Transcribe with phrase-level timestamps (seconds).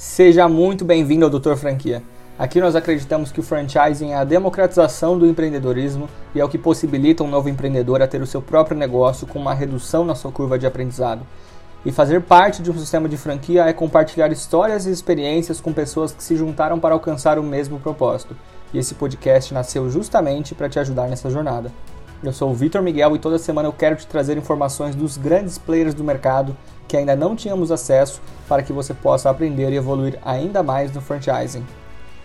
[0.00, 2.04] Seja muito bem-vindo ao Doutor Franquia.
[2.38, 6.56] Aqui nós acreditamos que o franchising é a democratização do empreendedorismo e é o que
[6.56, 10.30] possibilita um novo empreendedor a ter o seu próprio negócio com uma redução na sua
[10.30, 11.26] curva de aprendizado.
[11.84, 16.12] E fazer parte de um sistema de franquia é compartilhar histórias e experiências com pessoas
[16.12, 18.36] que se juntaram para alcançar o mesmo propósito.
[18.72, 21.72] E esse podcast nasceu justamente para te ajudar nessa jornada.
[22.20, 25.56] Eu sou o Vitor Miguel e toda semana eu quero te trazer informações dos grandes
[25.56, 26.56] players do mercado
[26.88, 31.00] que ainda não tínhamos acesso para que você possa aprender e evoluir ainda mais no
[31.00, 31.64] franchising.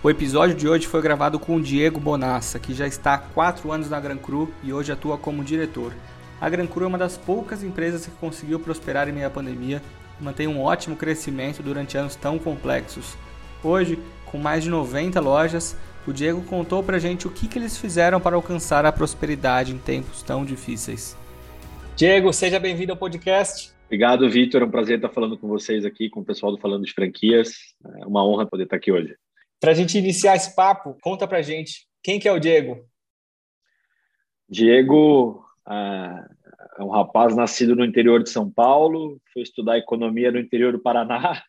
[0.02, 3.72] O episódio de hoje foi gravado com o Diego Bonassa, que já está há 4
[3.72, 5.94] anos na Gran Cru e hoje atua como diretor.
[6.42, 9.80] A Gran Cru é uma das poucas empresas que conseguiu prosperar em meio à pandemia
[10.20, 13.16] e mantém um ótimo crescimento durante anos tão complexos.
[13.64, 15.76] Hoje, com mais de 90 lojas,
[16.06, 19.78] o Diego contou pra gente o que, que eles fizeram para alcançar a prosperidade em
[19.78, 21.18] tempos tão difíceis.
[21.96, 23.72] Diego, seja bem-vindo ao podcast.
[23.86, 24.62] Obrigado, Vitor.
[24.62, 27.52] É um prazer estar falando com vocês aqui, com o pessoal do Falando de Franquias.
[28.02, 29.16] É uma honra poder estar aqui hoje.
[29.60, 32.86] Para a gente iniciar esse papo, conta para gente quem que é o Diego.
[34.50, 36.26] Diego é,
[36.80, 40.80] é um rapaz nascido no interior de São Paulo, foi estudar economia no interior do
[40.80, 41.42] Paraná,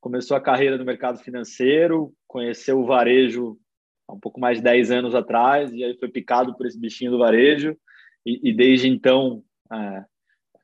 [0.00, 3.58] começou a carreira no mercado financeiro, conheceu o varejo
[4.08, 7.10] há um pouco mais de 10 anos atrás, e aí foi picado por esse bichinho
[7.10, 7.76] do varejo,
[8.24, 10.04] e, e desde então é,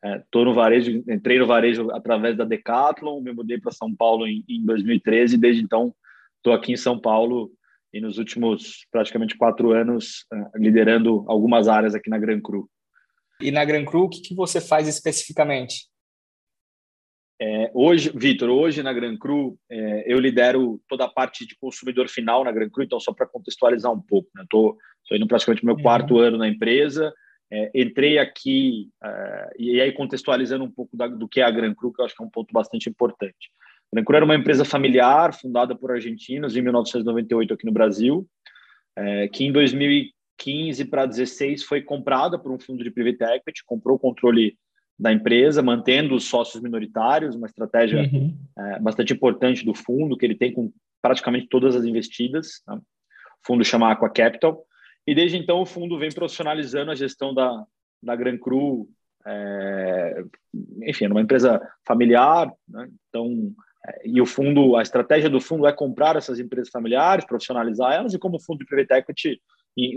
[0.04, 4.44] é, no varejo, entrei no varejo através da Decathlon, me mudei para São Paulo em,
[4.48, 5.94] em 2013, e desde então
[6.36, 7.50] estou aqui em São Paulo
[7.92, 12.68] e nos últimos praticamente quatro anos uh, liderando algumas áreas aqui na Gran Cru.
[13.40, 15.86] E na Gran Cru, o que, que você faz especificamente?
[17.40, 22.08] É, hoje, Vitor, hoje na Gran Cru, é, eu lidero toda a parte de consumidor
[22.08, 24.76] final na Gran Cru, então só para contextualizar um pouco, estou
[25.10, 25.16] né?
[25.16, 25.82] indo praticamente meu uhum.
[25.82, 27.12] quarto ano na empresa,
[27.50, 31.74] é, entrei aqui, é, e aí contextualizando um pouco da, do que é a Gran
[31.74, 33.50] Cru, que eu acho que é um ponto bastante importante.
[33.92, 38.26] A Nancur era uma empresa familiar fundada por argentinos em 1998 aqui no Brasil,
[38.96, 43.96] é, que em 2015 para 2016 foi comprada por um fundo de private equity, comprou
[43.96, 44.56] o controle
[44.98, 48.36] da empresa, mantendo os sócios minoritários, uma estratégia uhum.
[48.56, 50.72] é, bastante importante do fundo, que ele tem com
[51.02, 52.62] praticamente todas as investidas.
[52.66, 52.76] Né?
[52.76, 54.64] O fundo chama Aqua Capital.
[55.06, 57.64] E desde então o fundo vem profissionalizando a gestão da,
[58.02, 58.88] da Gran Cru,
[59.26, 60.24] é,
[60.82, 62.88] enfim, é uma empresa familiar, né?
[63.08, 63.54] então
[64.04, 68.18] e o fundo, a estratégia do fundo é comprar essas empresas familiares, profissionalizar elas, e
[68.18, 69.40] como fundo de private equity,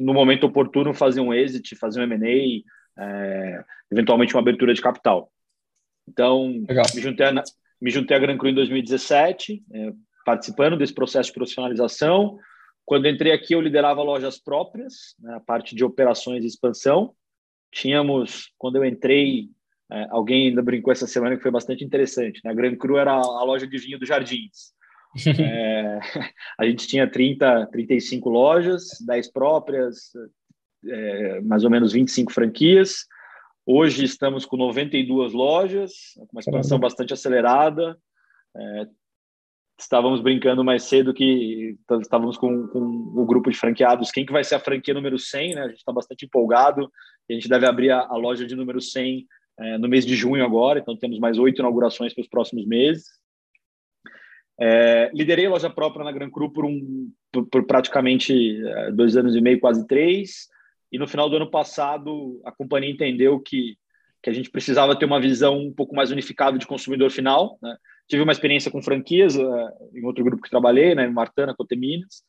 [0.01, 2.63] no momento oportuno, fazer um exit, fazer um M&A,
[2.97, 5.31] é, eventualmente uma abertura de capital.
[6.07, 6.47] Então,
[6.95, 7.43] me juntei, a,
[7.81, 9.93] me juntei a Gran Cru em 2017, é,
[10.25, 12.39] participando desse processo de profissionalização.
[12.85, 17.13] Quando entrei aqui, eu liderava lojas próprias, né, a parte de operações e expansão.
[17.71, 19.49] Tínhamos, quando eu entrei,
[19.91, 22.39] é, alguém ainda brincou essa semana que foi bastante interessante.
[22.43, 22.51] Né?
[22.51, 24.73] A Gran Cru era a loja de vinho dos Jardins.
[25.27, 25.99] é,
[26.57, 30.11] a gente tinha 30, 35 lojas, 10 próprias,
[30.85, 33.05] é, mais ou menos 25 franquias.
[33.65, 37.97] Hoje estamos com 92 lojas, com uma expansão bastante acelerada.
[38.55, 38.87] É,
[39.79, 44.11] estávamos brincando mais cedo que estávamos com, com o grupo de franqueados.
[44.11, 45.55] Quem que vai ser a franquia número 100?
[45.55, 45.61] Né?
[45.61, 46.91] A gente está bastante empolgado.
[47.29, 49.27] A gente deve abrir a, a loja de número 100
[49.59, 53.05] é, no mês de junho agora, então temos mais oito inaugurações para os próximos meses.
[54.59, 59.15] É, liderei a loja própria na Gran Cru por, um, por, por praticamente é, dois
[59.15, 60.47] anos e meio, quase três,
[60.91, 63.77] e no final do ano passado a companhia entendeu que,
[64.21, 67.57] que a gente precisava ter uma visão um pouco mais unificada de consumidor final.
[67.61, 67.75] Né?
[68.07, 69.41] Tive uma experiência com franquias é,
[69.93, 72.23] em outro grupo que trabalhei, né, em Martana, Coteminas,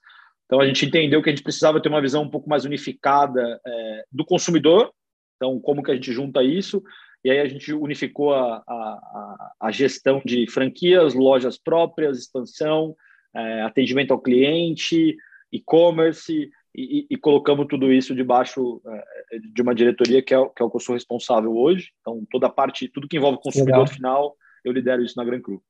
[0.49, 3.61] então a gente entendeu que a gente precisava ter uma visão um pouco mais unificada
[3.67, 4.91] é, do consumidor,
[5.37, 6.83] então como que a gente junta isso,
[7.23, 12.97] e aí a gente unificou a, a, a gestão de franquias, lojas próprias, expansão,
[13.35, 15.17] é, atendimento ao cliente,
[15.53, 20.65] e-commerce, e, e, colocamos tudo isso debaixo é, de uma diretoria que é, que é
[20.65, 21.91] o que eu sou responsável hoje.
[22.01, 23.95] Então, toda a parte, tudo que envolve consumidor Legal.
[23.95, 25.63] final, eu lidero isso na Gran Cru.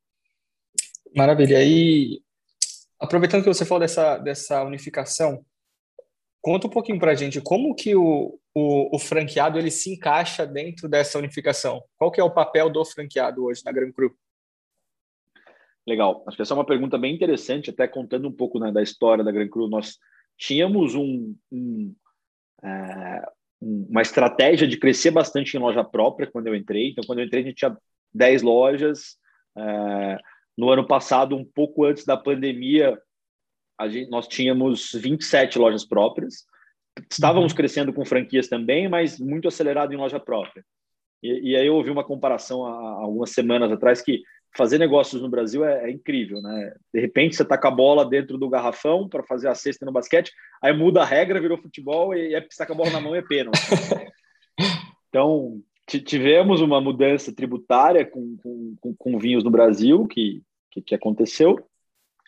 [1.16, 1.62] Maravilha.
[1.64, 2.20] E
[3.00, 5.44] aproveitando que você falou dessa, dessa unificação,
[6.40, 10.46] conta um pouquinho para a gente como que o, o, o, franqueado ele se encaixa
[10.46, 11.82] dentro dessa unificação?
[11.96, 14.14] Qual que é o papel do franqueado hoje na Gran Cru?
[15.86, 16.22] Legal.
[16.26, 19.24] Acho que essa é uma pergunta bem interessante, até contando um pouco né, da história
[19.24, 19.68] da Gran Cru.
[19.68, 19.98] Nós
[20.38, 21.94] tínhamos um, um,
[22.62, 23.22] é,
[23.60, 26.90] uma estratégia de crescer bastante em loja própria quando eu entrei.
[26.90, 27.76] Então, quando eu entrei, a gente tinha
[28.14, 29.16] 10 lojas.
[29.56, 30.18] É,
[30.56, 32.98] no ano passado, um pouco antes da pandemia,
[33.88, 36.46] gente, nós tínhamos 27 lojas próprias.
[37.10, 37.56] Estávamos uhum.
[37.56, 40.64] crescendo com franquias também, mas muito acelerado em loja própria.
[41.22, 44.22] E, e aí eu ouvi uma comparação há, há algumas semanas atrás que
[44.58, 46.74] fazer negócios no Brasil é, é, incrível, né?
[46.92, 50.32] De repente você taca a bola dentro do garrafão para fazer a cesta no basquete,
[50.60, 53.22] aí muda a regra, virou futebol e é saca a bola na mão e é
[53.22, 53.56] pênalti.
[55.08, 58.36] então, tivemos uma mudança tributária com,
[58.80, 61.64] com, com, vinhos no Brasil que, que, que, aconteceu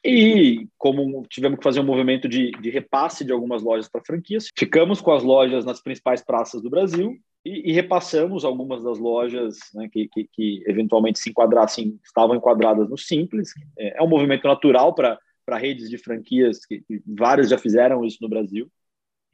[0.04, 4.48] e como tivemos que fazer um movimento de, de repasse de algumas lojas para franquias,
[4.56, 9.58] ficamos com as lojas nas principais praças do Brasil e, e repassamos algumas das lojas
[9.74, 13.52] né, que, que, que, eventualmente se enquadrassem, estavam enquadradas no Simples.
[13.78, 15.18] É, é um movimento natural para
[15.56, 18.70] redes de franquias, que, que várias já fizeram isso no Brasil.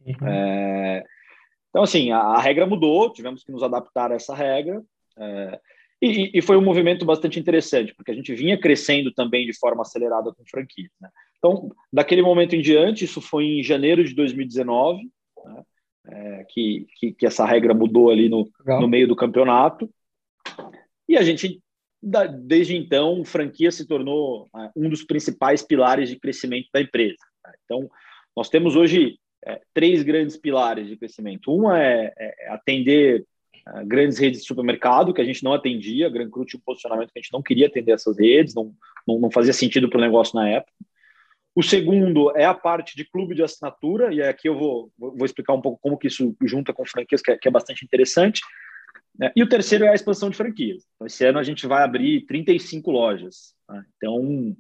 [0.05, 0.29] Uhum.
[0.29, 1.05] É,
[1.71, 4.83] então, assim, a, a, regra mudou, tivemos que nos adaptar a essa regra.
[5.19, 5.61] É,
[6.01, 9.83] e, e, foi um movimento bastante interessante, porque a gente vinha crescendo também de forma
[9.83, 10.93] acelerada com franquias.
[11.01, 11.09] Né?
[11.39, 15.05] Então, daquele momento em diante, isso foi em janeiro de 2019, né?
[15.05, 15.11] é,
[16.49, 19.91] que, que, que, essa regra mudou ali no, no meio do campeonato.
[21.09, 21.61] E a gente,
[22.43, 27.25] desde então, franquia se tornou é, um dos principais pilares de crescimento da empresa.
[27.45, 27.53] Né?
[27.65, 27.89] Então,
[28.37, 31.53] nós temos hoje é, três grandes pilares de crescimento.
[31.53, 33.25] Uma é, é atender
[33.67, 36.65] é, grandes redes de supermercado, que a gente não atendia, a Gran Cru tinha um
[36.65, 38.73] posicionamento que a gente não queria atender essas redes, não,
[39.07, 40.73] não, não fazia sentido para o negócio na época.
[41.57, 45.55] O segundo é a parte de clube de assinatura, e aqui eu vou, vou explicar
[45.55, 48.43] um pouco como que isso junta com franquias, que é, que é bastante interessante.
[49.19, 49.33] Né?
[49.35, 50.85] E o terceiro é a expansão de franquias.
[50.95, 53.55] Então, esse ano a gente vai abrir 35 lojas.
[53.71, 53.83] Né?
[53.97, 54.55] Então,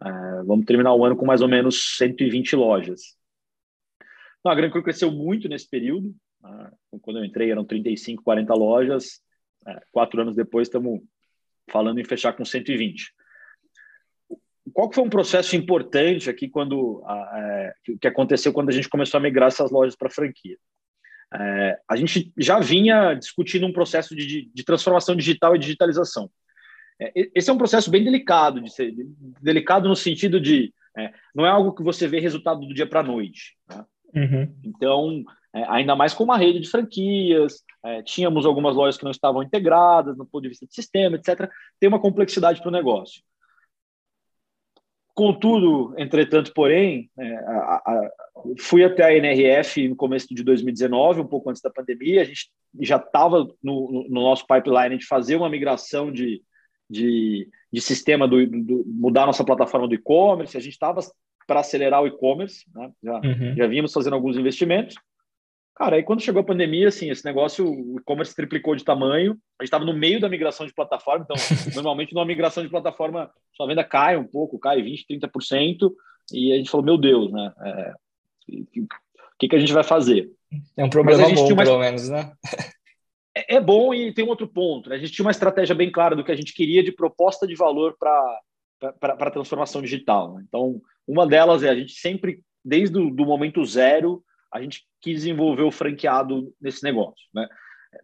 [0.00, 3.16] é, vamos terminar o ano com mais ou menos 120 lojas.
[4.38, 6.14] Então, a Gran Cru cresceu muito nesse período.
[6.40, 6.70] Né?
[7.02, 9.20] Quando eu entrei, eram 35, 40 lojas.
[9.66, 11.00] É, quatro anos depois, estamos
[11.68, 13.12] falando em fechar com 120
[14.76, 19.22] qual foi um processo importante aqui quando é, que aconteceu quando a gente começou a
[19.22, 20.58] migrar essas lojas para franquia?
[21.32, 26.30] É, a gente já vinha discutindo um processo de, de transformação digital e digitalização.
[27.00, 28.94] É, esse é um processo bem delicado, de ser,
[29.40, 33.00] delicado no sentido de é, não é algo que você vê resultado do dia para
[33.00, 33.56] a noite.
[33.70, 33.84] Né?
[34.14, 34.54] Uhum.
[34.62, 35.24] Então,
[35.54, 39.42] é, ainda mais com uma rede de franquias, é, tínhamos algumas lojas que não estavam
[39.42, 41.48] integradas, no ponto de vista de sistema, etc.
[41.80, 43.22] Tem uma complexidade para o negócio.
[45.16, 48.10] Contudo, entretanto, porém, é, a, a,
[48.60, 52.20] fui até a NRF no começo de 2019, um pouco antes da pandemia.
[52.20, 52.50] A gente
[52.82, 56.42] já estava no, no, nosso pipeline de fazer uma migração de,
[56.88, 60.54] de, de sistema, do, do, mudar nossa plataforma do e-commerce.
[60.54, 61.00] A gente estava
[61.46, 62.90] para acelerar o e-commerce, né?
[63.02, 63.56] já, uhum.
[63.56, 64.96] já vínhamos fazendo alguns investimentos.
[65.76, 69.32] Cara, aí quando chegou a pandemia, assim, esse negócio, o e-commerce triplicou de tamanho.
[69.58, 71.36] A gente estava no meio da migração de plataforma, então,
[71.76, 75.92] normalmente numa migração de plataforma, sua venda cai um pouco, cai 20%, 30%,
[76.32, 77.52] e a gente falou, meu Deus, né?
[77.60, 77.92] É,
[78.48, 80.30] o que, que a gente vai fazer?
[80.76, 82.32] É um problema bom, pelo menos, né?
[83.36, 84.88] É, é, bom e tem um outro ponto.
[84.88, 84.96] Né?
[84.96, 87.54] A gente tinha uma estratégia bem clara do que a gente queria de proposta de
[87.54, 88.40] valor para
[89.02, 90.34] a transformação digital.
[90.34, 90.44] Né?
[90.48, 95.16] Então, uma delas é a gente sempre, desde o do momento zero, a gente quis
[95.16, 97.26] desenvolver o franqueado nesse negócio.
[97.34, 97.48] Né?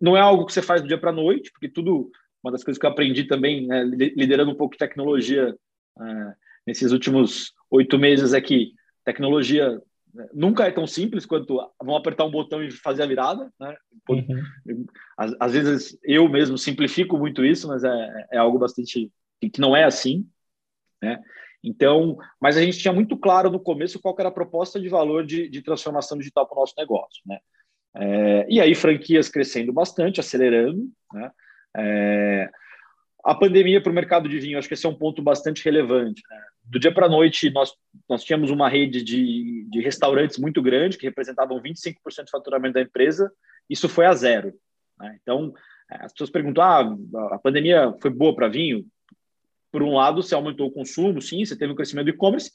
[0.01, 2.11] Não é algo que você faz do dia para a noite, porque tudo,
[2.43, 5.55] uma das coisas que eu aprendi também, né, liderando um pouco de tecnologia
[6.01, 6.33] é,
[6.67, 8.73] nesses últimos oito meses, é que
[9.05, 9.81] tecnologia
[10.15, 13.53] né, nunca é tão simples quanto vão apertar um botão e fazer a virada.
[13.59, 13.77] Né?
[14.09, 14.87] Uhum.
[15.17, 19.11] Às, às, vezes eu mesmo simplifico muito isso, mas é, é algo bastante
[19.41, 20.27] que não é assim.
[21.03, 21.21] Né?
[21.63, 25.25] Então, mas a gente tinha muito claro no começo qual era a proposta de valor
[25.25, 27.39] de, de transformação digital para o nosso negócio, né?
[27.95, 31.31] É, e aí franquias crescendo bastante, acelerando, né?
[31.77, 32.51] É,
[33.25, 36.23] a pandemia para o mercado de vinho, acho que esse é um ponto bastante relevante.
[36.29, 36.43] Né?
[36.65, 37.73] Do dia para a noite, nós,
[38.09, 42.81] nós tínhamos uma rede de, de restaurantes muito grande, que representavam 25% do faturamento da
[42.81, 43.31] empresa,
[43.71, 44.53] isso foi a zero.
[44.99, 45.17] Né?
[45.23, 45.55] Então,
[45.89, 48.85] as pessoas perguntam: ah, a pandemia foi boa para vinho?
[49.73, 52.53] Por um lado, você aumentou o consumo, sim, você teve o crescimento do e-commerce.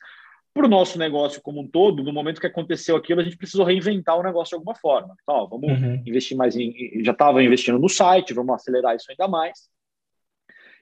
[0.53, 3.65] Para o nosso negócio como um todo, no momento que aconteceu aquilo, a gente precisou
[3.65, 5.15] reinventar o negócio de alguma forma.
[5.21, 6.01] Então, ó, vamos uhum.
[6.05, 7.03] investir mais em.
[7.03, 9.67] Já estava investindo no site, vamos acelerar isso ainda mais.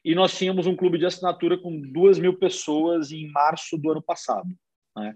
[0.04, 4.02] E nós tínhamos um clube de assinatura com duas mil pessoas em março do ano
[4.02, 4.48] passado.
[4.96, 5.16] Né?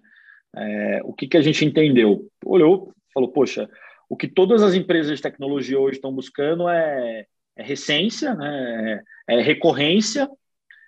[0.55, 2.27] É, o que, que a gente entendeu?
[2.43, 3.69] Olhou, falou, poxa,
[4.09, 9.01] o que todas as empresas de tecnologia hoje estão buscando é, é recência, né?
[9.29, 10.27] é, é recorrência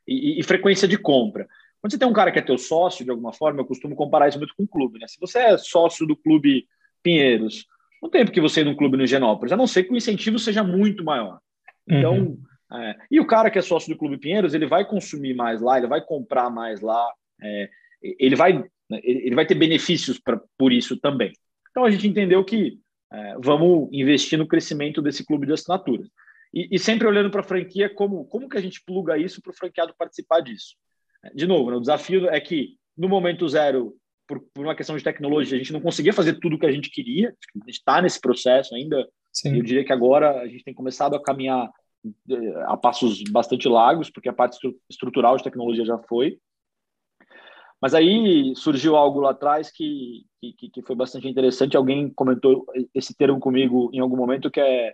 [0.07, 1.47] e, e, frequência de compra.
[1.79, 4.27] Quando você tem um cara que é teu sócio, de alguma forma, eu costumo comparar
[4.27, 4.99] isso muito com o clube.
[4.99, 5.07] Né?
[5.07, 6.67] Se você é sócio do clube
[7.01, 7.65] Pinheiros,
[8.01, 10.37] não tem porque você ir num clube no Genópolis, a não ser que o incentivo
[10.39, 11.39] seja muito maior.
[11.87, 12.43] Então, uhum.
[12.73, 15.77] é, e o cara que é sócio do clube Pinheiros, ele vai consumir mais lá,
[15.77, 17.07] ele vai comprar mais lá,
[17.41, 17.69] é,
[18.01, 18.63] ele, vai,
[19.03, 21.33] ele vai ter benefícios pra, por isso também.
[21.69, 22.79] Então, a gente entendeu que
[23.11, 26.07] é, vamos investir no crescimento desse clube de assinaturas.
[26.53, 29.51] E, e sempre olhando para a franquia como, como que a gente pluga isso para
[29.51, 30.75] o franqueado participar disso.
[31.33, 33.95] De novo, né, o desafio é que no momento zero,
[34.27, 36.71] por, por, uma questão de tecnologia, a gente não conseguia fazer tudo o que a
[36.71, 39.07] gente queria, a gente está nesse processo ainda.
[39.31, 39.57] Sim.
[39.57, 41.69] Eu diria que agora a gente tem começado a caminhar
[42.29, 44.57] eh, a passos bastante largos, porque a parte
[44.89, 46.37] estrutural de tecnologia já foi.
[47.81, 51.75] Mas aí surgiu algo lá atrás que, que, que foi bastante interessante.
[51.75, 54.93] Alguém comentou esse termo comigo em algum momento, que é,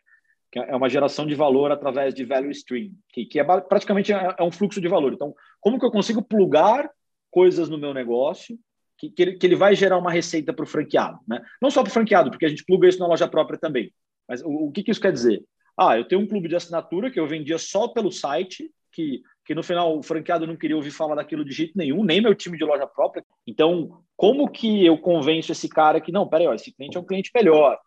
[0.51, 4.35] que é uma geração de valor através de value stream, que, que é praticamente é,
[4.37, 5.13] é um fluxo de valor.
[5.13, 6.89] Então, como que eu consigo plugar
[7.29, 8.57] coisas no meu negócio
[8.97, 11.19] que, que, ele, que ele vai gerar uma receita para o franqueado?
[11.27, 11.41] Né?
[11.61, 13.91] Não só para o franqueado, porque a gente pluga isso na loja própria também.
[14.27, 15.43] Mas o, o que, que isso quer dizer?
[15.77, 19.55] Ah, eu tenho um clube de assinatura que eu vendia só pelo site, que que
[19.55, 22.57] no final o franqueado não queria ouvir falar daquilo de jeito nenhum, nem meu time
[22.57, 23.23] de loja própria.
[23.47, 27.05] Então, como que eu convenço esse cara que, não, peraí, ó, esse cliente é um
[27.05, 27.79] cliente melhor?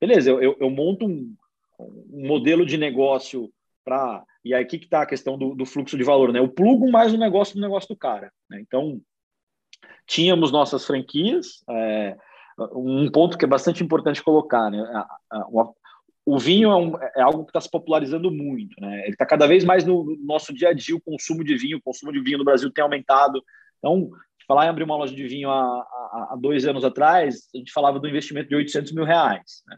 [0.00, 1.34] Beleza, eu, eu, eu monto um,
[1.82, 3.50] um, modelo de negócio
[3.84, 4.24] para.
[4.44, 6.38] E aí, que está a questão do, do, fluxo de valor, né?
[6.38, 8.32] Eu plugo mais o negócio do negócio do cara.
[8.50, 8.60] Né?
[8.60, 9.00] Então,
[10.06, 11.62] tínhamos nossas franquias.
[11.70, 12.16] É,
[12.74, 14.78] um ponto que é bastante importante colocar, né?
[16.24, 19.02] O vinho é, um, é algo que está se popularizando muito, né?
[19.02, 21.82] Ele está cada vez mais no nosso dia a dia, o consumo de vinho, o
[21.82, 23.42] consumo de vinho no Brasil tem aumentado.
[23.78, 24.10] Então,
[24.46, 27.72] falar em abrir uma loja de vinho há, há, há dois anos atrás, a gente
[27.72, 29.76] falava do investimento de 800 mil reais, né?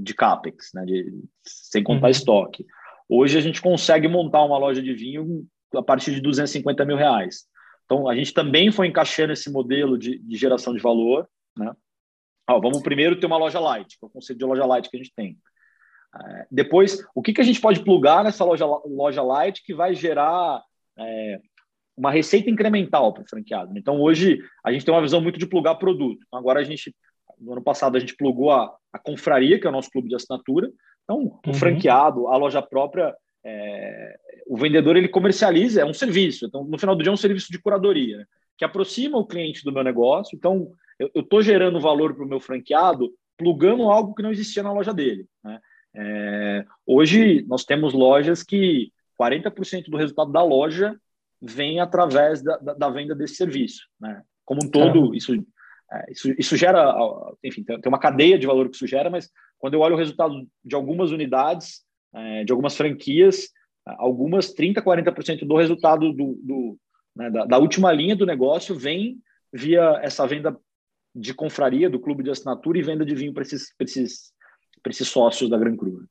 [0.00, 0.84] De capex, né?
[0.84, 1.12] De,
[1.44, 2.10] sem contar uhum.
[2.10, 2.66] estoque.
[3.08, 7.44] Hoje a gente consegue montar uma loja de vinho a partir de 250 mil reais.
[7.84, 11.72] Então, a gente também foi encaixando esse modelo de, de geração de valor, né?
[12.46, 14.96] Ah, vamos primeiro ter uma loja light, que é o conceito de loja light que
[14.96, 15.38] a gente tem.
[16.14, 19.94] É, depois, o que, que a gente pode plugar nessa loja, loja light que vai
[19.94, 20.62] gerar
[20.98, 21.40] é,
[21.96, 23.76] uma receita incremental para o franqueado?
[23.76, 26.22] Então, hoje, a gente tem uma visão muito de plugar produto.
[26.26, 26.94] Então, agora, a gente,
[27.38, 30.14] no ano passado, a gente plugou a, a Confraria, que é o nosso clube de
[30.14, 30.70] assinatura.
[31.04, 31.40] Então, uhum.
[31.48, 33.14] o franqueado, a loja própria,
[33.44, 36.46] é, o vendedor, ele comercializa, é um serviço.
[36.46, 38.24] Então, no final do dia, é um serviço de curadoria, né?
[38.56, 40.36] que aproxima o cliente do meu negócio.
[40.36, 44.72] Então, eu estou gerando valor para o meu franqueado plugando algo que não existia na
[44.72, 45.26] loja dele.
[45.42, 45.60] Né?
[45.96, 50.96] É, hoje, nós temos lojas que 40% do resultado da loja
[51.40, 53.82] vem através da, da, da venda desse serviço.
[54.00, 54.22] Né?
[54.44, 55.32] Como um todo, isso,
[56.08, 56.94] isso, isso gera,
[57.42, 60.46] enfim, tem uma cadeia de valor que isso gera, mas quando eu olho o resultado
[60.64, 61.82] de algumas unidades,
[62.14, 63.48] é, de algumas franquias,
[63.86, 66.78] algumas 30%, 40% do resultado do, do
[67.14, 69.18] né, da, da última linha do negócio vem
[69.52, 70.58] via essa venda
[71.14, 74.32] de confraria, do clube de assinatura e venda de vinho para esses, esses
[74.86, 76.04] esses sócios da Gran Cru.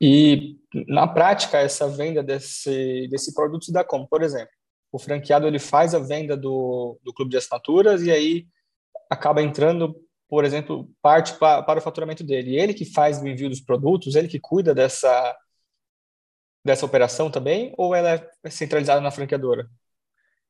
[0.00, 0.58] E
[0.88, 4.52] na prática essa venda desse desse produto se dá como, por exemplo,
[4.92, 8.46] o franqueado ele faz a venda do, do clube de assinaturas e aí
[9.10, 9.94] acaba entrando,
[10.28, 12.52] por exemplo, parte para, para o faturamento dele.
[12.52, 15.36] E ele que faz o envio dos produtos, ele que cuida dessa
[16.62, 19.66] dessa operação também, ou ela é centralizada na franqueadora?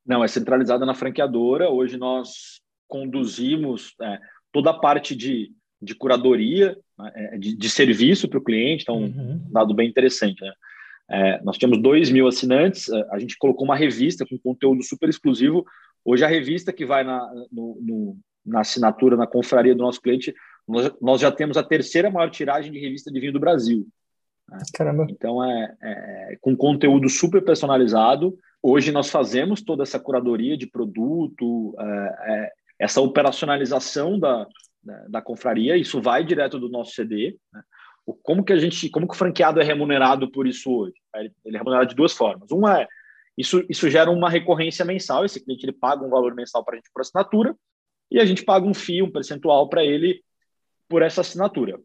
[0.04, 1.70] Não, é centralizada na franqueadora.
[1.70, 4.18] Hoje nós conduzimos é,
[4.50, 8.98] toda a parte de de curadoria, né, é, de, de, serviço para o cliente, então,
[8.98, 9.42] uhum.
[9.46, 10.42] um dado bem interessante.
[10.42, 10.52] Né?
[11.10, 15.08] É, nós temos 2 mil assinantes, é, a gente colocou uma revista com conteúdo super
[15.08, 15.64] exclusivo.
[16.04, 20.34] Hoje, a revista que vai na, no, no, na assinatura, na confraria do nosso cliente,
[20.66, 23.86] nós, nós, já temos a terceira maior tiragem de revista de vinho do Brasil.
[24.48, 24.58] Né?
[24.74, 25.06] Caramba.
[25.10, 28.36] Então, é, é, com conteúdo super personalizado.
[28.62, 34.46] Hoje, nós fazemos toda essa curadoria de produto, é, é essa operacionalização da,
[34.82, 37.36] né, da confraria, isso vai direto do nosso CD.
[37.52, 37.62] Né?
[38.22, 40.94] Como que a gente, como que o franqueado é remunerado por isso hoje?
[41.44, 42.50] Ele é remunerado de duas formas.
[42.50, 42.88] Uma é
[43.36, 45.24] isso, isso gera uma recorrência mensal.
[45.24, 47.54] Esse cliente ele paga um valor mensal para a gente por assinatura
[48.10, 50.22] e a gente paga um FII, um percentual para ele
[50.88, 51.80] por essa assinatura.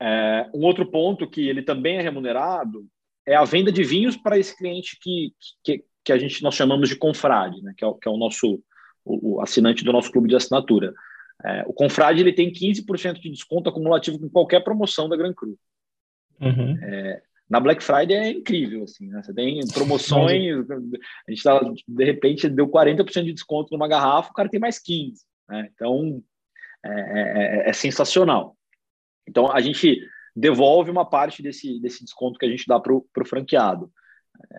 [0.00, 2.86] É, um outro ponto que ele também é remunerado
[3.26, 6.88] é a venda de vinhos para esse cliente que, que, que, a gente nós chamamos
[6.88, 7.74] de confrade, né?
[7.76, 8.62] que, é, que é o nosso
[9.04, 10.94] o, o assinante do nosso clube de assinatura.
[11.44, 15.58] É, o Confrade ele tem 15% de desconto acumulativo com qualquer promoção da Gran Cru.
[16.40, 16.78] Uhum.
[16.82, 19.22] É, na Black Friday é incrível, assim, né?
[19.22, 24.34] Você tem promoções, a gente tá, de repente deu 40% de desconto numa garrafa, o
[24.34, 25.14] cara tem mais 15%.
[25.48, 25.70] Né?
[25.74, 26.22] Então,
[26.84, 28.56] é, é, é, é, sensacional.
[29.26, 29.98] Então, a gente
[30.36, 33.90] devolve uma parte desse, desse desconto que a gente dá para o franqueado.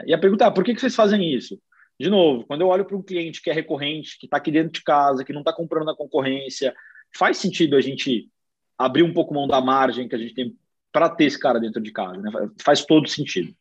[0.06, 1.60] E a pergunta é, por que, que vocês fazem isso?
[2.00, 4.72] de novo, quando eu olho para um cliente que é recorrente, que está aqui dentro
[4.72, 6.74] de casa, que não está comprando na concorrência,
[7.14, 8.30] faz sentido a gente
[8.78, 10.56] abrir um pouco mão da margem que a gente tem
[10.92, 12.32] para ter esse cara dentro de casa, né?
[12.62, 13.54] Faz todo sentido.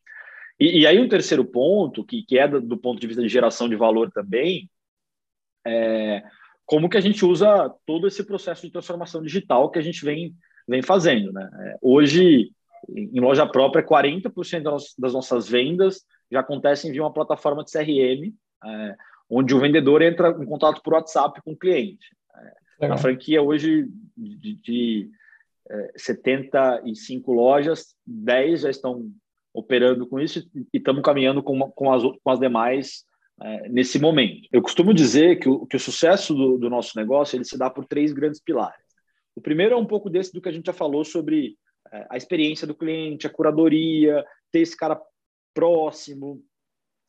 [0.58, 3.28] E, e aí um terceiro ponto, que, que é do, do, ponto de vista de
[3.28, 4.68] geração de valor também,
[5.66, 6.22] é
[6.68, 10.34] como que a gente usa todo esse processo de transformação digital que a gente vem,
[10.68, 11.48] vem fazendo, né?
[11.60, 12.52] É, hoje,
[12.86, 14.62] em loja própria, 40%
[14.98, 18.34] das nossas vendas já acontecem via uma plataforma de CRM,
[18.66, 18.96] é,
[19.30, 22.14] onde o vendedor entra em contato por WhatsApp com o cliente.
[22.82, 25.10] É, a franquia hoje de, de
[25.96, 29.10] 75 lojas, 10 já estão
[29.52, 33.04] operando com isso e estamos caminhando com, com, as, com as demais
[33.42, 34.48] é, nesse momento.
[34.52, 37.70] Eu costumo dizer que o, que o sucesso do, do, nosso negócio ele se dá
[37.70, 38.84] por três grandes pilares.
[39.34, 41.56] O primeiro é um pouco desse do que a gente já falou sobre
[41.92, 45.00] é, a experiência do cliente, a curadoria, ter esse cara
[45.54, 46.42] próximo.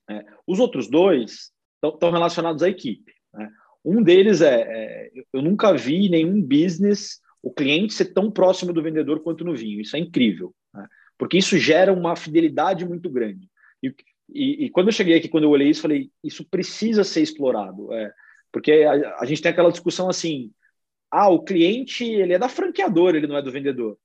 [0.09, 1.51] É, os outros dois
[1.83, 3.13] estão relacionados à equipe.
[3.33, 3.49] Né?
[3.83, 8.81] Um deles é, é, eu nunca vi nenhum business o cliente ser tão próximo do
[8.81, 9.79] vendedor quanto no vinho.
[9.79, 10.87] Isso é incrível, né?
[11.17, 13.49] porque isso gera uma fidelidade muito grande.
[13.81, 13.93] E,
[14.29, 17.91] e, e, quando eu cheguei aqui, quando eu olhei isso, falei, isso precisa ser explorado.
[17.93, 18.13] É,
[18.51, 20.51] porque a, a, gente tem aquela discussão assim,
[21.09, 23.97] ah, o cliente ele é da franqueadora, ele não é do vendedor.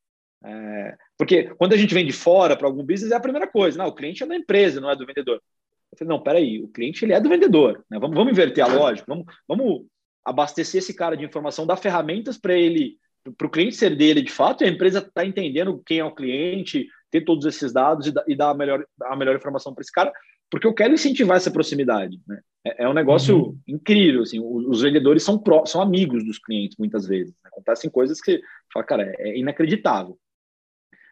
[0.45, 3.79] É, porque quando a gente vem de fora para algum business, é a primeira coisa,
[3.79, 5.43] não, o cliente é da empresa, não é do vendedor.
[5.91, 7.99] Eu falei, não, peraí, o cliente ele é do vendedor, né?
[7.99, 9.87] vamos, vamos inverter a lógica, vamos, vamos
[10.25, 12.99] abastecer esse cara de informação, dar ferramentas para ele,
[13.33, 16.15] para o cliente ser dele de fato, e a empresa está entendendo quem é o
[16.15, 19.93] cliente, ter todos esses dados e, e dar a melhor, a melhor informação para esse
[19.93, 20.13] cara,
[20.51, 22.21] porque eu quero incentivar essa proximidade.
[22.27, 22.41] Né?
[22.65, 23.59] É, é, um negócio uhum.
[23.67, 24.23] incrível.
[24.23, 27.35] Assim, os, os vendedores são, pró, são amigos dos clientes, muitas vezes.
[27.43, 27.51] Né?
[27.53, 28.41] Acontecem coisas que
[28.73, 30.19] fala, cara, é, é inacreditável.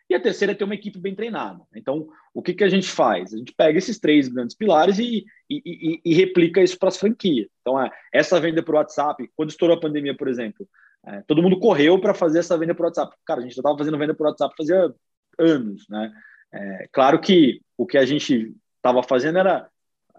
[0.09, 1.63] E a terceira é ter uma equipe bem treinada.
[1.75, 3.33] Então, o que, que a gente faz?
[3.33, 6.99] A gente pega esses três grandes pilares e, e, e, e replica isso para as
[6.99, 7.49] franquias.
[7.61, 10.69] Então, é, essa venda por WhatsApp, quando estourou a pandemia, por exemplo,
[11.07, 13.15] é, todo mundo correu para fazer essa venda por WhatsApp.
[13.25, 14.93] Cara, a gente já estava fazendo venda por WhatsApp fazia
[15.39, 16.13] anos, né?
[16.53, 19.69] É, claro que o que a gente estava fazendo era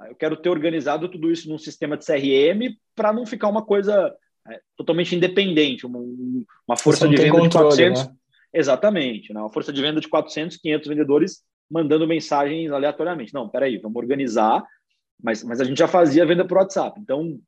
[0.09, 4.13] eu quero ter organizado tudo isso num sistema de CRM para não ficar uma coisa
[4.49, 5.99] é, totalmente independente, uma,
[6.67, 8.07] uma força de venda controle, de 400.
[8.07, 8.15] Né?
[8.53, 9.39] Exatamente, né?
[9.39, 13.33] uma força de venda de 400, 500 vendedores mandando mensagens aleatoriamente.
[13.33, 14.63] Não, peraí, vamos organizar,
[15.21, 16.99] mas, mas a gente já fazia venda por WhatsApp.
[16.99, 17.39] Então,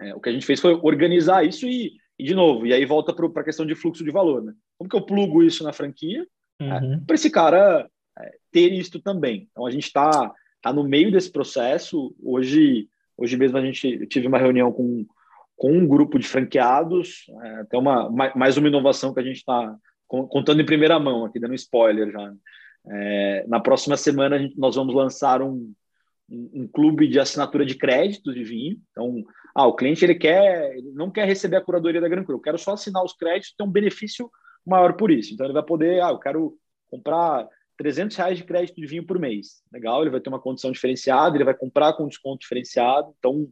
[0.00, 2.84] é, o que a gente fez foi organizar isso e, e de novo, e aí
[2.84, 4.42] volta para a questão de fluxo de valor.
[4.42, 4.52] Né?
[4.76, 6.26] Como que eu plugo isso na franquia?
[6.60, 6.94] uhum.
[6.94, 7.88] é, para esse cara
[8.18, 9.48] é, ter isto também.
[9.50, 12.14] Então a gente está tá no meio desse processo.
[12.22, 15.06] Hoje, hoje mesmo a gente tive uma reunião com,
[15.56, 19.76] com um grupo de franqueados, é, até uma mais uma inovação que a gente está
[20.06, 22.32] contando em primeira mão aqui, dando spoiler já.
[22.90, 25.72] É, na próxima semana gente, nós vamos lançar um,
[26.30, 28.76] um, clube de assinatura de créditos de vinho.
[28.90, 32.36] Então, ah, o cliente ele quer, ele não quer receber a curadoria da Gran Cru,
[32.36, 34.30] eu quero só assinar os créditos, ter um benefício
[34.64, 35.32] maior por isso.
[35.32, 36.56] Então ele vai poder, ah, eu quero
[36.90, 39.62] comprar 300 reais de crédito de vinho por mês.
[39.72, 43.14] Legal, ele vai ter uma condição diferenciada, ele vai comprar com desconto diferenciado.
[43.18, 43.48] Então,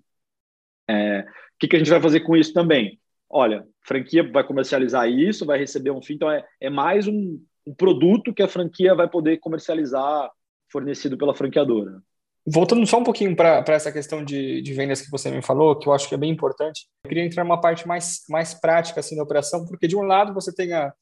[0.89, 3.01] é, o que, que a gente vai fazer com isso também?
[3.29, 7.75] Olha, franquia vai comercializar isso, vai receber um fim, então é, é mais um, um
[7.75, 10.31] produto que a franquia vai poder comercializar
[10.71, 12.01] fornecido pela franqueadora.
[12.49, 15.89] Voltando só um pouquinho para essa questão de, de, vendas que você me falou, que
[15.89, 19.17] eu acho que é bem importante, eu queria entrar numa parte mais, mais prática assim,
[19.17, 20.93] da operação, porque de um lado você tem a,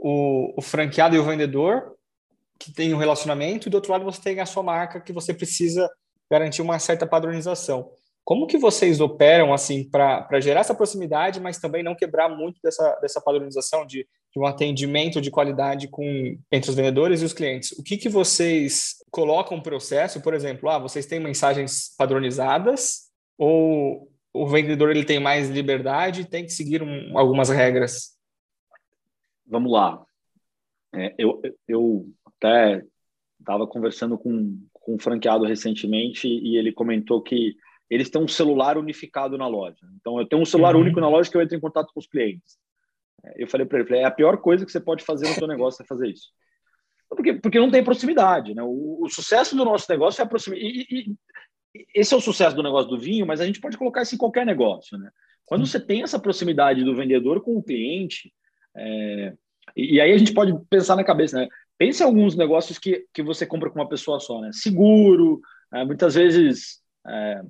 [0.00, 1.96] o, o franqueado e o vendedor,
[2.60, 5.34] que tem um relacionamento, e do outro lado você tem a sua marca, que você
[5.34, 5.90] precisa
[6.30, 7.90] garantir uma certa padronização.
[8.24, 12.94] Como que vocês operam assim para gerar essa proximidade, mas também não quebrar muito dessa,
[13.00, 17.70] dessa padronização de, de um atendimento de qualidade com, entre os vendedores e os clientes?
[17.78, 20.20] O que, que vocês colocam no processo?
[20.20, 26.28] Por exemplo, ah, vocês têm mensagens padronizadas ou o vendedor ele tem mais liberdade e
[26.28, 28.18] tem que seguir um, algumas regras?
[29.46, 30.04] Vamos lá.
[30.92, 32.82] É, eu, eu até
[33.38, 37.54] estava conversando com, com um franqueado recentemente e ele comentou que
[37.88, 39.86] eles têm um celular unificado na loja.
[40.00, 40.80] Então, eu tenho um celular uhum.
[40.80, 42.58] único na loja que eu entro em contato com os clientes.
[43.36, 45.82] Eu falei para ele, é a pior coisa que você pode fazer no seu negócio
[45.82, 46.28] é fazer isso.
[47.08, 48.54] Porque, porque não tem proximidade.
[48.54, 48.62] Né?
[48.62, 50.66] O, o sucesso do nosso negócio é a proximidade.
[50.66, 51.14] E, e,
[51.94, 54.18] esse é o sucesso do negócio do vinho, mas a gente pode colocar isso em
[54.18, 54.96] qualquer negócio.
[54.96, 55.10] Né?
[55.44, 58.32] Quando você tem essa proximidade do vendedor com o cliente,
[58.76, 59.34] é,
[59.76, 61.48] e, e, aí a gente pode pensar na cabeça, né?
[61.76, 64.50] Pense em alguns negócios que, que você compra com uma pessoa só, né?
[64.52, 65.40] Seguro,
[65.72, 67.42] é, muitas vezes é,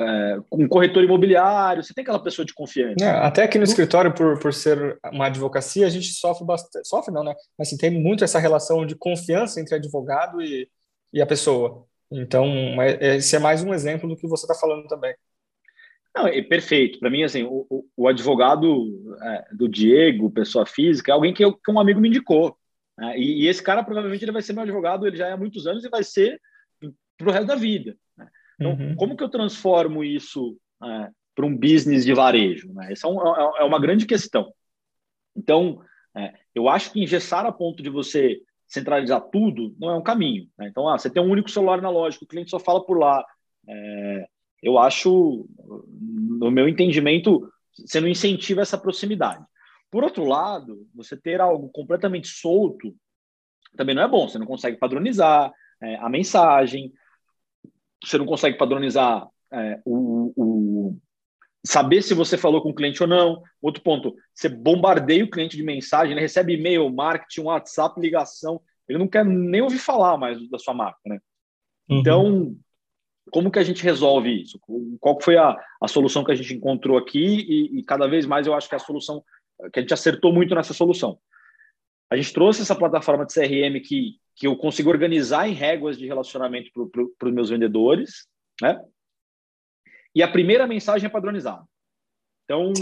[0.00, 3.04] é, um corretor imobiliário, você tem aquela pessoa de confiança.
[3.04, 7.12] É, até aqui no escritório, por, por ser uma advocacia, a gente sofre bastante, sofre
[7.12, 7.34] não, né?
[7.58, 10.68] Mas assim, tem muito essa relação de confiança entre advogado e,
[11.12, 11.84] e a pessoa.
[12.10, 12.46] Então,
[13.00, 15.14] esse é mais um exemplo do que você está falando também.
[16.14, 16.98] Não, é perfeito.
[16.98, 21.44] Para mim, assim, o, o, o advogado é, do Diego, pessoa física, é alguém que,
[21.44, 22.56] eu, que um amigo me indicou.
[22.96, 23.18] Né?
[23.18, 25.66] E, e, esse cara provavelmente ele vai ser meu advogado, ele já é há muitos
[25.66, 26.40] anos e vai ser
[27.16, 27.96] para o resto da vida.
[28.58, 28.96] Então, uhum.
[28.96, 32.72] como que eu transformo isso é, para um business de varejo?
[32.72, 32.92] Né?
[32.92, 34.52] Essa é, um, é, é uma grande questão.
[35.36, 35.80] Então,
[36.16, 40.48] é, eu acho que engessar a ponto de você centralizar tudo não é um caminho.
[40.58, 40.68] Né?
[40.68, 43.24] Então, ah, você tem um único celular analógico, o cliente só fala por lá.
[43.66, 44.26] É,
[44.62, 45.48] eu acho,
[45.88, 47.48] no meu entendimento,
[47.86, 49.44] você não incentiva essa proximidade.
[49.90, 52.94] Por outro lado, você ter algo completamente solto
[53.76, 54.28] também não é bom.
[54.28, 56.92] Você não consegue padronizar é, a mensagem,
[58.04, 60.98] você não consegue padronizar é, o, o,
[61.64, 63.42] saber se você falou com o cliente ou não.
[63.60, 68.98] Outro ponto, você bombardeia o cliente de mensagem, ele recebe e-mail, marketing, WhatsApp, ligação, ele
[68.98, 71.18] não quer nem ouvir falar mais da sua marca, né?
[71.90, 71.98] Uhum.
[71.98, 72.56] Então,
[73.30, 74.58] como que a gente resolve isso?
[75.00, 77.18] Qual foi a, a solução que a gente encontrou aqui?
[77.18, 79.22] E, e, cada vez mais eu acho que a solução,
[79.72, 81.18] que a gente acertou muito nessa solução.
[82.10, 86.06] A gente trouxe essa plataforma de CRM que, que eu consigo organizar em réguas de
[86.06, 86.70] relacionamento
[87.18, 88.28] para os meus vendedores,
[88.62, 88.80] né?
[90.14, 91.64] E a primeira mensagem é padronizada.
[92.44, 92.72] Então,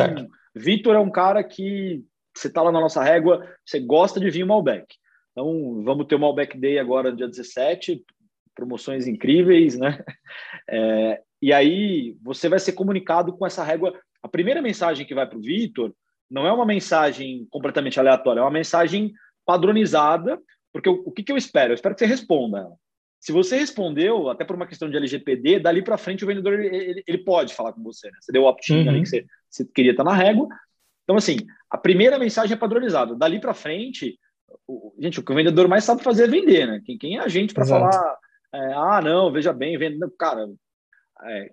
[0.55, 4.47] Vitor é um cara que você está lá na nossa régua, você gosta de vinho
[4.47, 4.87] Malbec.
[5.33, 8.05] Então, vamos ter o Malbec Day agora no dia 17,
[8.55, 10.05] promoções incríveis, né?
[10.69, 13.97] É, e aí você vai ser comunicado com essa régua.
[14.21, 15.95] A primeira mensagem que vai para o Vitor
[16.29, 19.13] não é uma mensagem completamente aleatória, é uma mensagem
[19.45, 20.43] padronizada,
[20.77, 21.73] porque o, o que, que eu espero?
[21.73, 22.77] Eu espero que você responda ela.
[23.19, 27.03] Se você respondeu, até por uma questão de LGPD, dali para frente o vendedor ele,
[27.07, 28.11] ele, pode falar com você.
[28.11, 28.19] Né?
[28.21, 28.91] Você deu o opt-in uhum.
[28.91, 30.47] ali que você, você queria estar na régua.
[31.03, 31.39] Então, assim,
[31.71, 33.17] a primeira mensagem é padronizada.
[33.17, 34.19] Dali para frente,
[34.69, 36.83] o, gente, o que o vendedor mais sabe fazer é vender, né?
[36.85, 38.19] Quem, quem é a gente para falar,
[38.55, 39.99] é, ah, não, veja bem, vende.
[40.19, 40.47] Cara,
[41.25, 41.51] é,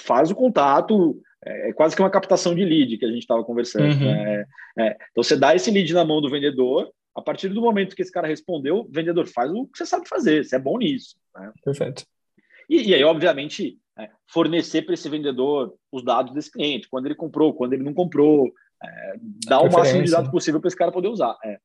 [0.00, 3.44] faz o contato, é, é, quase que uma captação de lead que a gente estava
[3.44, 3.92] conversando.
[3.92, 4.12] Uhum.
[4.12, 4.46] Né?
[4.78, 8.02] É, então, você dá esse lead na mão do vendedor, a partir do momento que
[8.02, 11.16] esse cara respondeu, o vendedor faz o que você sabe fazer, você é bom nisso.
[11.34, 11.52] Né?
[11.64, 12.04] Perfeito.
[12.68, 17.14] E, e aí, obviamente, é, fornecer para esse vendedor os dados desse cliente, quando ele
[17.14, 19.14] comprou, quando ele não comprou, é,
[19.46, 21.36] dar o máximo de dados possível para esse cara poder usar.
[21.44, 21.58] É.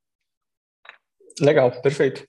[1.41, 2.25] Legal, perfeito.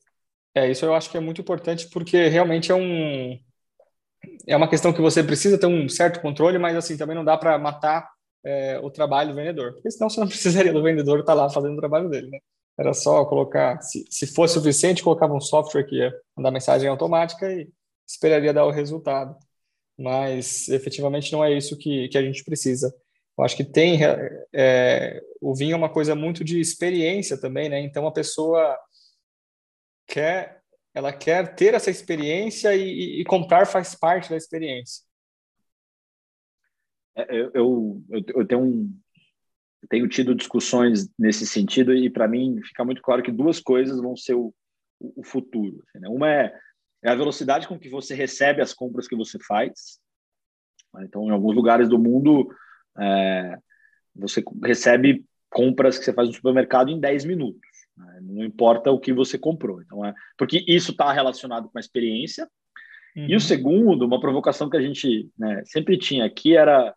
[0.55, 3.39] É, isso eu acho que é muito importante porque realmente é um
[4.47, 7.37] é uma questão que você precisa ter um certo controle, mas assim também não dá
[7.37, 8.11] para matar
[8.45, 11.51] é, o trabalho do vendedor, porque senão você não precisaria do vendedor estar tá lá
[11.51, 12.39] fazendo o trabalho dele, né?
[12.81, 17.53] Era só colocar, se, se fosse suficiente, colocava um software que ia mandar mensagem automática
[17.53, 17.69] e
[18.09, 19.37] esperaria dar o resultado.
[19.99, 22.91] Mas efetivamente não é isso que, que a gente precisa.
[23.37, 24.01] Eu acho que tem
[24.55, 27.81] é, o vinho é uma coisa muito de experiência também, né?
[27.81, 28.79] Então a pessoa
[30.07, 30.63] quer
[30.95, 35.05] ela quer ter essa experiência e, e comprar faz parte da experiência.
[37.15, 38.03] É, eu, eu,
[38.35, 39.01] eu, tenho, um,
[39.89, 44.17] tenho tido discussões nesse sentido e para mim fica muito claro que duas coisas vão
[44.17, 44.55] ser o,
[45.01, 45.83] o futuro.
[45.89, 46.09] Assim, né?
[46.09, 46.53] Uma é,
[47.03, 49.99] é, a velocidade com que você recebe as compras que você faz.
[51.01, 52.49] Então, em alguns lugares do mundo,
[52.99, 53.57] é,
[54.15, 57.61] você recebe compras que você faz no supermercado em 10 minutos.
[57.97, 58.21] Né?
[58.23, 59.81] Não importa o que você comprou.
[59.83, 62.49] Então, é, porque isso está relacionado com a experiência.
[63.17, 63.27] Uhum.
[63.27, 63.41] E o uhum.
[63.41, 66.95] segundo, uma provocação que a gente né, sempre tinha aqui era: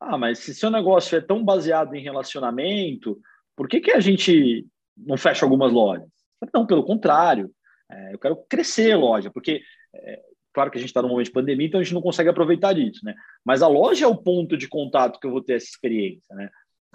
[0.00, 3.18] ah, mas se seu negócio é tão baseado em relacionamento,
[3.56, 6.08] por que, que a gente não fecha algumas lojas?
[6.52, 7.50] Não, pelo contrário.
[7.90, 9.62] É, eu quero crescer a loja, porque
[9.94, 12.30] é, claro que a gente está num momento de pandemia, então a gente não consegue
[12.30, 13.14] aproveitar disso, né?
[13.44, 16.48] Mas a loja é o ponto de contato que eu vou ter essa experiência, né?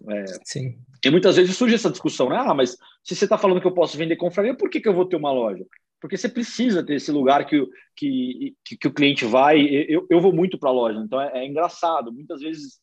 [0.07, 0.79] É, Sim.
[1.03, 2.37] E muitas vezes surge essa discussão, né?
[2.37, 2.71] Ah, mas
[3.03, 5.17] se você está falando que eu posso vender confraria, por que, que eu vou ter
[5.17, 5.65] uma loja?
[6.01, 9.61] Porque você precisa ter esse lugar que, que, que, que o cliente vai.
[9.61, 12.11] Eu, eu vou muito para a loja, então é, é, engraçado.
[12.13, 12.79] Muitas vezes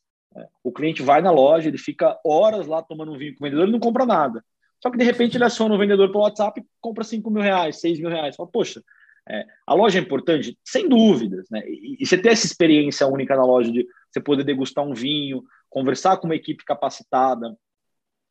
[0.62, 3.68] o cliente vai na loja, ele fica horas lá tomando um vinho com o vendedor
[3.68, 4.44] e não compra nada.
[4.83, 7.81] Só que de repente ele aciona o vendedor pelo WhatsApp e compra 5 mil reais,
[7.81, 8.37] 6 mil reais.
[8.37, 8.83] Fala, poxa,
[9.29, 10.59] é, a loja é importante?
[10.64, 11.49] Sem dúvidas.
[11.51, 11.62] Né?
[11.66, 15.42] E, e, você ter essa experiência única na loja de você poder degustar um vinho,
[15.68, 17.57] conversar com uma equipe capacitada.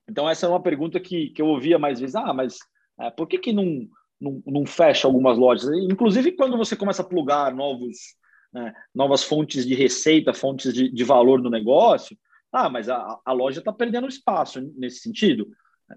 [0.08, 2.16] Então, essa é uma pergunta que, que eu ouvia mais vezes.
[2.16, 2.58] Ah, mas
[3.00, 3.88] é, por que, que não,
[4.22, 5.70] não, não fecha algumas lojas?
[5.90, 8.16] Inclusive, quando você começa a plugar novos,
[8.56, 12.18] né, novas fontes de receita, fontes de, de valor no negócio,
[12.54, 15.46] ah, mas a, a loja está perdendo espaço nesse sentido.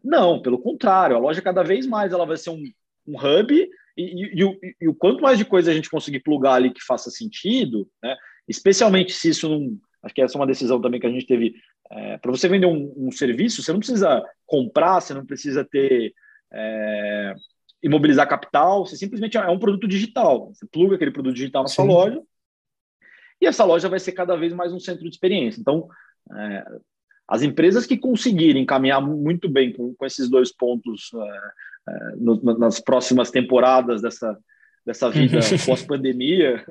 [0.03, 2.65] Não, pelo contrário, a loja cada vez mais ela vai ser um,
[3.07, 6.19] um hub e, e, e, o, e, o, quanto mais de coisa a gente conseguir
[6.19, 8.17] plugar ali que faça sentido, né,
[8.49, 11.55] especialmente se isso não, Acho que essa é uma decisão também que a gente teve.
[11.91, 16.13] É, para você vender um, um, serviço, você não precisa comprar, você não precisa ter
[16.53, 17.35] é,
[17.83, 20.53] imobilizar capital, você simplesmente é um produto digital.
[20.55, 21.75] Você pluga aquele produto digital na Sim.
[21.75, 22.23] sua loja
[23.41, 25.61] e essa loja vai ser cada vez mais um centro de experiência.
[25.61, 25.89] Então,
[26.37, 26.65] é,
[27.29, 31.51] as empresas que conseguirem caminhar muito bem com, com esses dois pontos é,
[31.91, 34.39] é, no, nas próximas temporadas dessa,
[34.85, 36.65] dessa vida pós-pandemia,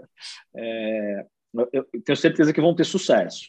[0.56, 1.26] é,
[1.72, 3.48] eu tenho certeza que vão ter sucesso.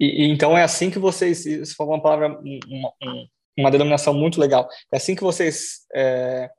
[0.00, 2.92] E, e então é assim que vocês, isso foi uma palavra, uma,
[3.56, 6.50] uma, denominação muito legal, é assim que vocês é,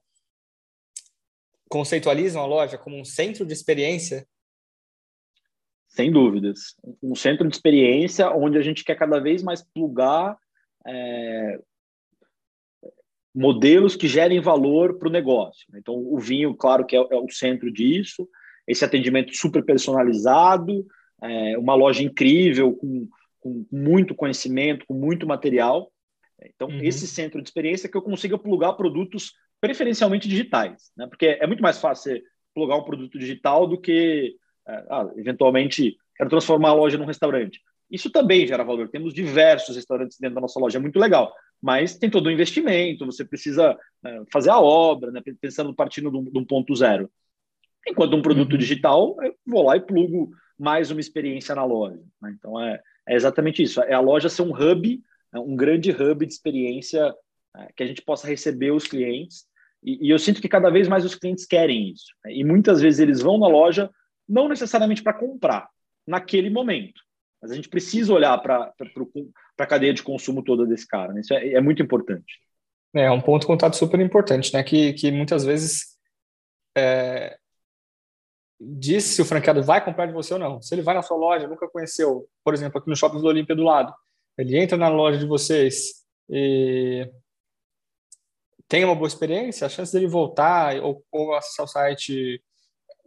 [1.70, 4.28] conceitualizam a loja como um centro de experiência?
[5.94, 6.76] Sem dúvidas.
[7.02, 10.36] Um centro de experiência onde a gente quer cada vez mais plugar
[10.88, 11.60] é,
[13.34, 15.68] modelos que gerem valor para o negócio.
[15.76, 18.28] Então, o vinho, claro que é, é, o centro disso,
[18.68, 20.84] esse atendimento super personalizado,
[21.22, 23.08] é, uma loja incrível, com,
[23.40, 25.92] com, muito conhecimento, com muito material.
[26.44, 26.82] Então, uhum.
[26.82, 31.06] esse centro de experiência é que eu consiga plugar produtos preferencialmente digitais, né?
[31.06, 32.20] porque é muito mais fácil
[32.52, 34.36] plugar um produto digital do que,
[34.68, 37.62] ah, eventualmente, quero transformar a loja num restaurante.
[37.92, 38.90] Isso também gera valor.
[38.90, 43.06] Temos diversos restaurantes dentro da nossa loja, é muito legal mas tem todo o investimento,
[43.06, 47.10] você precisa né, fazer a obra, né, pensando partindo de um, ponto zero.
[47.88, 48.58] Enquanto um produto uhum.
[48.58, 52.02] digital, eu vou lá e plugo mais uma experiência na loja.
[52.22, 52.36] Né?
[52.38, 53.82] Então, é, é, exatamente isso.
[53.82, 57.16] É a loja ser um hub, né, um grande hub de experiência
[57.56, 59.46] é, que a gente possa receber os clientes.
[59.82, 62.08] E, e, eu sinto que cada vez mais os clientes querem isso.
[62.26, 62.36] Né?
[62.36, 63.90] E muitas vezes eles vão na loja
[64.28, 65.70] não necessariamente para comprar,
[66.08, 67.02] naquele momento.
[67.42, 68.74] Mas a gente precisa olhar para
[69.58, 71.14] a cadeia de consumo toda desse cara.
[71.14, 71.22] Né?
[71.22, 72.40] Isso é, é, muito importante.
[72.96, 74.64] É um ponto de contato super importante, né?
[74.64, 75.98] Que, que muitas vezes
[76.78, 77.38] é,
[78.60, 80.62] diz se o franqueado vai comprar de você ou não.
[80.62, 83.56] Se ele vai na sua loja, nunca conheceu, por exemplo, aqui no Shopping do Olímpia
[83.56, 83.94] do lado,
[84.38, 87.10] ele entra na loja de vocês e
[88.68, 92.42] tem uma boa experiência, a chance dele voltar ou, ou acessar o site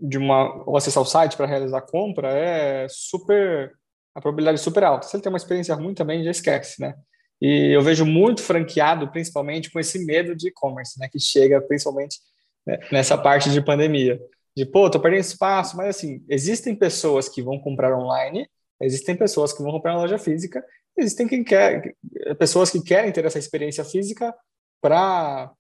[0.01, 3.73] de uma ou acessar o site para realizar a compra é super
[4.15, 5.07] a probabilidade é super alta.
[5.07, 6.95] Se ele tem uma experiência ruim também, já esquece, né?
[7.41, 11.07] E eu vejo muito franqueado, principalmente com esse medo de e-commerce, né?
[11.07, 12.19] Que chega principalmente
[12.67, 14.19] né, nessa parte de pandemia.
[14.57, 18.49] De, pô, tô perdendo espaço, mas assim, existem pessoas que vão comprar online,
[18.81, 20.65] existem pessoas que vão comprar na loja física,
[20.97, 21.95] existem quem quer,
[22.39, 24.35] pessoas que querem ter essa experiência física
[24.81, 25.53] para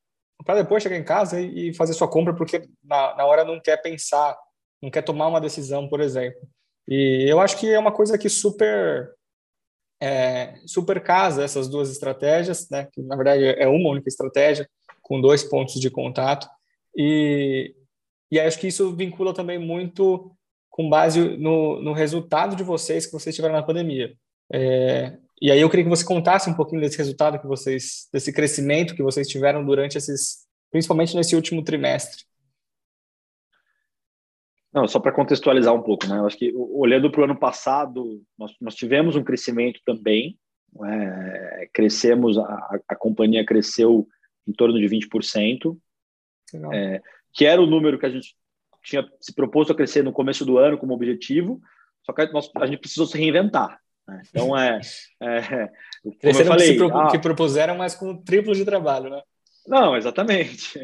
[0.44, 3.77] para depois chegar em casa e, fazer sua compra, porque na, na hora não quer
[3.79, 4.37] pensar,
[4.83, 6.40] não quer tomar uma decisão, por exemplo.
[6.88, 9.12] E eu acho que é uma coisa que super
[10.01, 12.88] é, super casa essas duas estratégias, né?
[12.92, 14.68] Que na verdade é uma única estratégia
[15.03, 16.49] com dois pontos de contato
[16.96, 17.75] e
[18.31, 20.33] e acho que isso vincula também muito
[20.68, 24.14] com base no, no resultado de vocês que vocês tiveram na pandemia.
[24.53, 28.33] É, e aí eu queria que você contasse um pouquinho desse resultado que vocês, desse
[28.33, 32.25] crescimento que vocês tiveram durante esses, principalmente nesse último trimestre.
[34.72, 36.18] Não, só para contextualizar um pouco, né?
[36.18, 40.38] Eu acho que olhando para o ano passado, nós, nós, tivemos um crescimento também.
[40.85, 44.07] É, crescemos, a, a, companhia cresceu
[44.46, 45.79] em torno de 20%,
[46.75, 47.01] é,
[47.33, 48.37] que era o número que a gente
[48.83, 51.61] tinha se proposto a crescer no começo do ano como objetivo,
[52.05, 53.81] só que nós, a gente precisou se reinventar.
[54.29, 54.81] Então, é.
[55.21, 55.69] é
[56.21, 59.21] como eu falei, que, pro, ah, que propuseram, mas com triplo de trabalho, né?
[59.66, 60.79] Não, exatamente.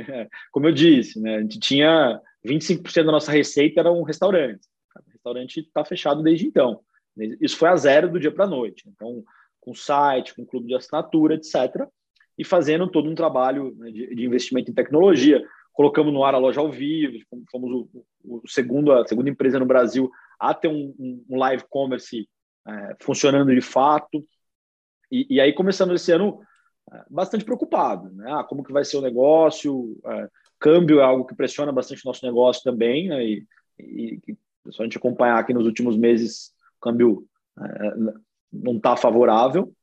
[0.50, 1.36] Como eu disse, né?
[1.36, 4.66] a gente tinha 25% da nossa receita era um restaurante.
[4.96, 6.80] O restaurante está fechado desde então.
[7.40, 8.84] Isso foi a zero do dia para a noite.
[8.88, 9.22] Então,
[9.60, 11.86] com site, com clube de assinatura, etc.
[12.36, 15.42] E fazendo todo um trabalho né, de, de, investimento em tecnologia.
[15.72, 17.18] Colocamos no ar a loja ao vivo,
[17.50, 22.28] fomos o, o segundo, a segunda empresa no Brasil a ter um, um live commerce
[22.66, 24.24] é, funcionando de fato.
[25.10, 26.40] E, e, aí começamos esse ano
[26.92, 28.10] é, bastante preocupado.
[28.12, 28.30] Né?
[28.32, 29.98] Ah, como que vai ser o negócio?
[30.04, 33.24] É, Câmbio é algo que pressiona bastante o nosso negócio também, né?
[33.24, 33.46] e,
[33.80, 34.36] e, e
[34.70, 37.26] só a gente acompanhar aqui nos últimos meses, o câmbio
[37.58, 37.94] é,
[38.52, 39.74] não está favorável.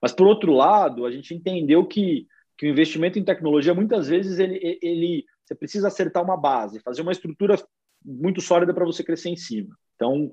[0.00, 2.26] Mas, por outro lado, a gente entendeu que,
[2.56, 7.02] que o investimento em tecnologia, muitas vezes, ele, ele, você precisa acertar uma base, fazer
[7.02, 7.56] uma estrutura
[8.04, 9.76] muito sólida para você crescer em cima.
[9.96, 10.30] Então,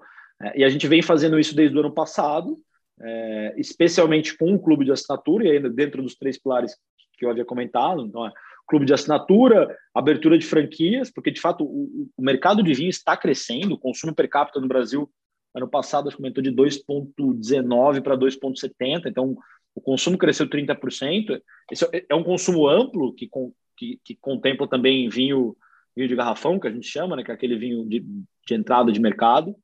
[0.56, 2.58] e a gente vem fazendo isso desde o ano passado,
[3.02, 6.76] é, especialmente com o clube de assinatura, e ainda dentro dos três pilares
[7.18, 8.06] que eu havia comentado.
[8.06, 8.32] Então, é
[8.68, 13.16] clube de assinatura, abertura de franquias, porque de fato o, o mercado de vinho está
[13.16, 15.10] crescendo, o consumo per capita no Brasil
[15.56, 19.38] ano passado aumentou de 2,19 para 2,70, então
[19.74, 21.42] o consumo cresceu 30%.
[21.72, 23.30] Esse é, é um consumo amplo que,
[23.76, 25.56] que, que contempla também vinho,
[25.96, 28.92] vinho de garrafão, que a gente chama, né, que é aquele vinho de, de entrada
[28.92, 29.56] de mercado.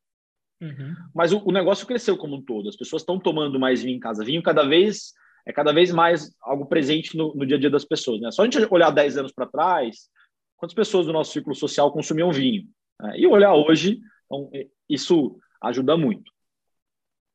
[0.63, 0.95] Uhum.
[1.13, 2.69] Mas o, o, negócio cresceu como um todo.
[2.69, 4.23] As pessoas estão tomando mais vinho em casa.
[4.23, 5.13] Vinho cada vez
[5.45, 8.21] é cada vez mais algo presente no, no dia a dia das pessoas.
[8.21, 8.31] Né?
[8.31, 10.09] Só a gente olhar 10 anos para trás,
[10.55, 12.63] quantas pessoas do nosso círculo social consumiam vinho?
[13.01, 13.19] Né?
[13.19, 14.49] E olhar hoje, então,
[14.89, 16.31] isso ajuda muito.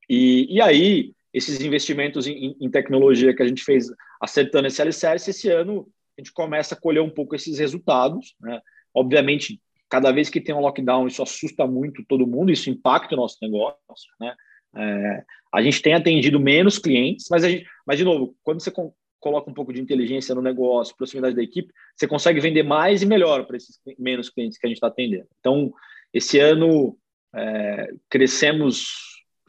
[0.09, 3.89] E, e aí, esses investimentos em, em, tecnologia que a gente fez
[4.21, 5.87] acertando esse alicerce, esse ano
[6.17, 8.35] a gente começa a colher um pouco esses resultados.
[8.41, 8.59] Né?
[8.95, 13.19] Obviamente, cada vez que tem um lockdown, isso assusta muito todo mundo, isso impacta o
[13.19, 13.79] nosso negócio.
[14.21, 14.35] Né?
[14.77, 18.71] É, a gente tem atendido menos clientes, mas, gente, mas de novo, quando você
[19.19, 23.07] coloca um pouco de inteligência no negócio, proximidade da equipe, você consegue vender mais e
[23.07, 25.27] melhor para esses menos clientes que a gente está atendendo.
[25.41, 25.73] Então,
[26.13, 26.97] esse ano
[27.35, 28.87] é, crescemos,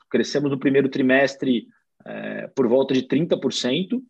[0.09, 1.67] crescemos no primeiro trimestre
[2.05, 4.01] é, por volta de 30%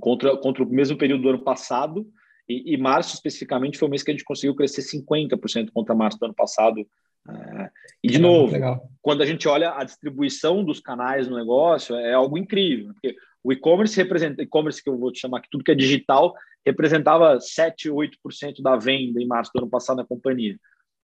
[0.00, 2.06] contra, contra o mesmo período do ano passado,
[2.48, 6.18] e, e, março especificamente foi o mês que a gente conseguiu crescer 50% contra março
[6.18, 6.86] do ano passado.
[7.28, 7.70] É,
[8.02, 8.88] e de novo, legal.
[9.02, 13.52] quando a gente olha a distribuição dos canais no negócio, é algo incrível, porque o
[13.52, 17.88] e-commerce representa, e-commerce que eu vou te chamar aqui, tudo que é digital, representava 7,
[17.90, 20.58] 8% da venda em março do ano passado na companhia.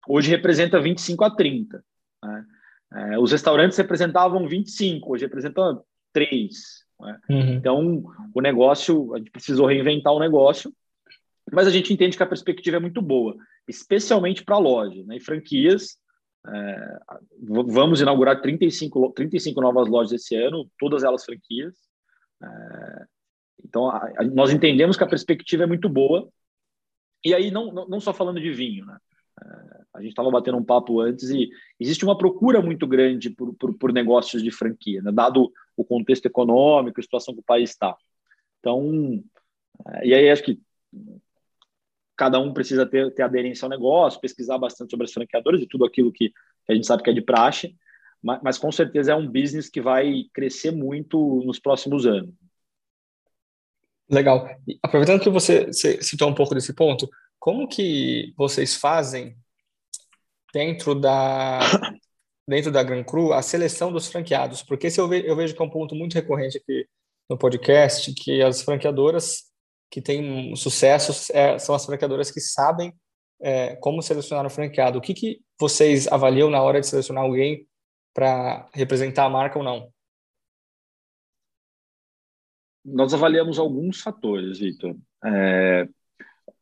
[0.08, 1.84] Hoje representa 25 a 30.
[2.23, 2.45] Né?
[2.93, 6.49] É, os restaurantes representavam 25, hoje representam 3.
[7.02, 7.19] Né?
[7.30, 7.54] Uhum.
[7.54, 10.73] Então, o negócio, a gente precisou reinventar o negócio,
[11.52, 13.36] mas a gente entende que a perspectiva é muito boa,
[13.68, 15.04] especialmente para loja.
[15.06, 15.18] Né?
[15.18, 15.98] E franquias,
[16.48, 17.00] é,
[17.42, 21.76] vamos inaugurar 35, 35 novas lojas esse ano, todas elas franquias.
[22.42, 23.06] É,
[23.66, 26.30] então, a, a, nós entendemos que a perspectiva é muito boa.
[27.24, 28.98] E aí, não, não, não só falando de vinho, né?
[29.42, 33.54] É, a gente estava batendo um papo antes e existe uma procura muito grande por,
[33.56, 35.12] por, por negócios de franquia, né?
[35.12, 37.96] dado o contexto econômico, a situação que o país está.
[38.60, 39.24] Então,
[39.88, 40.60] é, e aí acho que
[42.19, 45.86] cada um precisa ter, ter aderência ao negócio, pesquisar bastante sobre as franqueadoras e tudo
[45.86, 46.34] aquilo que,
[46.67, 47.73] a gente sabe que é de praxe,
[48.21, 52.36] mas, mas, com certeza é um business que vai crescer muito nos próximos anos.
[54.10, 54.49] Legal.
[54.67, 59.38] E aproveitando que você, você citou um pouco desse ponto, como que vocês fazem
[60.53, 61.60] dentro da
[62.45, 64.62] dentro da Gran Cru a seleção dos franqueados?
[64.62, 66.86] Porque se eu, ve, eu vejo que é um ponto muito recorrente aqui
[67.29, 69.49] no podcast que as franqueadoras
[69.89, 72.93] que têm sucesso é, são as franqueadoras que sabem
[73.39, 74.99] é, como selecionar o franqueado.
[74.99, 77.67] O que, que vocês avaliam na hora de selecionar alguém
[78.13, 79.91] para representar a marca ou não?
[82.84, 84.95] Nós avaliamos alguns fatores, Vitor.
[85.25, 85.88] É,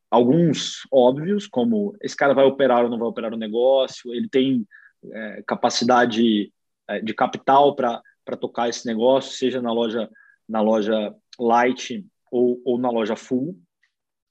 [0.10, 4.66] alguns óbvios, como esse cara vai operar ou não vai operar o negócio, ele tem
[5.12, 6.52] é, capacidade
[6.88, 8.02] é, de capital para
[8.40, 10.10] tocar esse negócio, seja na loja
[10.48, 13.58] na loja light ou, ou na loja full.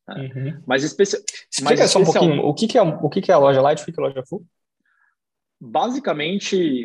[0.09, 0.31] Né?
[0.35, 0.63] Uhum.
[0.67, 1.17] Mas, especi
[1.51, 3.61] Explica mas só um pouquinho, o que, que, é, o que, que é a loja
[3.61, 4.47] light e o que, é a loja full?
[5.61, 6.85] basicamente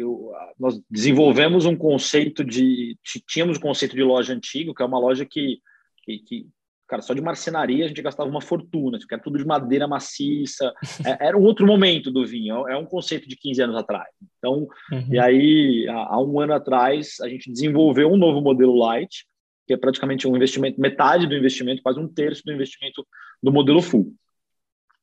[0.57, 2.97] nós desenvolvemos um conceito de
[3.27, 5.59] tínhamos um conceito de loja antigo que é uma loja que,
[6.03, 6.47] que, que
[6.87, 10.73] cara só de marcenaria a gente gastava uma fortuna que era tudo de madeira maciça
[11.05, 14.67] é, era um outro momento do vinho é um conceito de 15 anos atrás então
[14.91, 15.07] uhum.
[15.09, 19.25] e aí há, há um ano atrás a gente desenvolveu um novo modelo light
[19.71, 23.07] que é praticamente um investimento metade do investimento quase um terço do investimento
[23.41, 24.13] do modelo full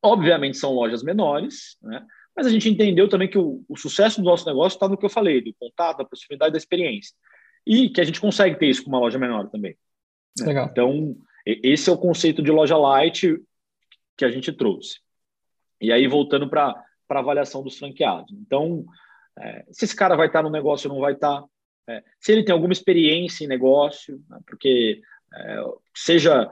[0.03, 2.05] obviamente são lojas menores né
[2.39, 5.05] mas a gente entendeu também que o, o sucesso do nosso negócio está no que
[5.05, 7.13] eu falei, do contato, da proximidade, da experiência.
[7.67, 9.77] E que a gente consegue ter isso com uma loja menor também.
[10.39, 10.47] Né?
[10.47, 10.69] Legal.
[10.71, 13.37] Então, esse é o conceito de loja light
[14.17, 15.01] que a gente trouxe.
[15.81, 18.33] E aí, voltando para a avaliação dos franqueados.
[18.33, 18.85] Então,
[19.37, 21.43] é, se esse cara vai estar no negócio ou não vai estar,
[21.89, 25.01] é, se ele tem alguma experiência em negócio, né, porque
[25.35, 26.51] é, seja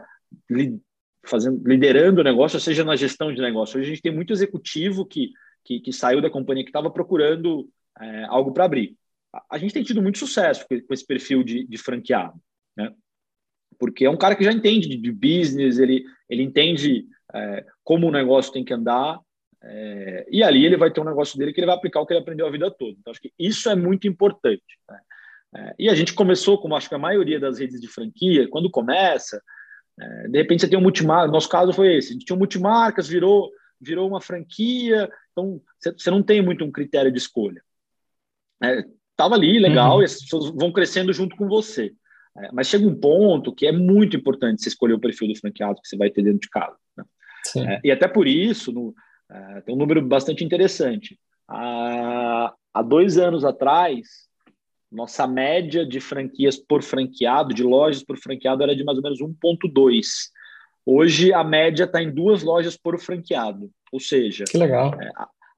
[0.50, 0.80] li,
[1.24, 3.78] fazendo, liderando o negócio, seja na gestão de negócio.
[3.78, 5.30] Hoje a gente tem muito executivo que
[5.66, 7.68] que, que saiu da companhia que estava procurando
[8.00, 8.96] é, algo para abrir.
[9.32, 12.40] A, a, gente tem tido muito sucesso com, com esse perfil de, de, franqueado,
[12.76, 12.92] né?
[13.78, 18.06] Porque é um cara que já entende de, de business, ele, ele entende é, como
[18.06, 19.20] o negócio tem que andar,
[19.62, 22.12] é, e ali ele vai ter um negócio dele que ele vai aplicar o que
[22.12, 22.96] ele aprendeu a vida toda.
[22.98, 24.62] Então, acho que isso é muito importante.
[24.88, 25.00] Né?
[25.54, 28.70] É, e a gente começou, como acho que a maioria das redes de franquia, quando
[28.70, 29.42] começa,
[29.98, 32.38] é, de repente você tem um multimarca, nosso caso foi esse, a gente tinha um
[32.38, 37.62] multimarcas, virou, virou uma franquia, então, você não tem muito um critério de escolha.
[38.62, 40.02] É, tava ali, legal, uhum.
[40.02, 41.92] e as pessoas vão crescendo junto com você.
[42.38, 45.80] É, mas chega um ponto que é muito importante você escolher o perfil do franqueado
[45.80, 46.76] que você vai ter dentro de casa.
[46.96, 47.04] Né?
[47.56, 48.94] É, e até por isso, no,
[49.30, 51.18] é, tem um número bastante interessante.
[51.48, 54.25] Há, há dois anos atrás,
[54.96, 59.20] nossa média de franquias por franqueado, de lojas por franqueado, era de mais ou menos
[59.20, 60.06] 1,2.
[60.86, 63.70] Hoje, a média está em duas lojas por franqueado.
[63.92, 64.94] Ou seja, que legal.
[64.98, 65.10] É,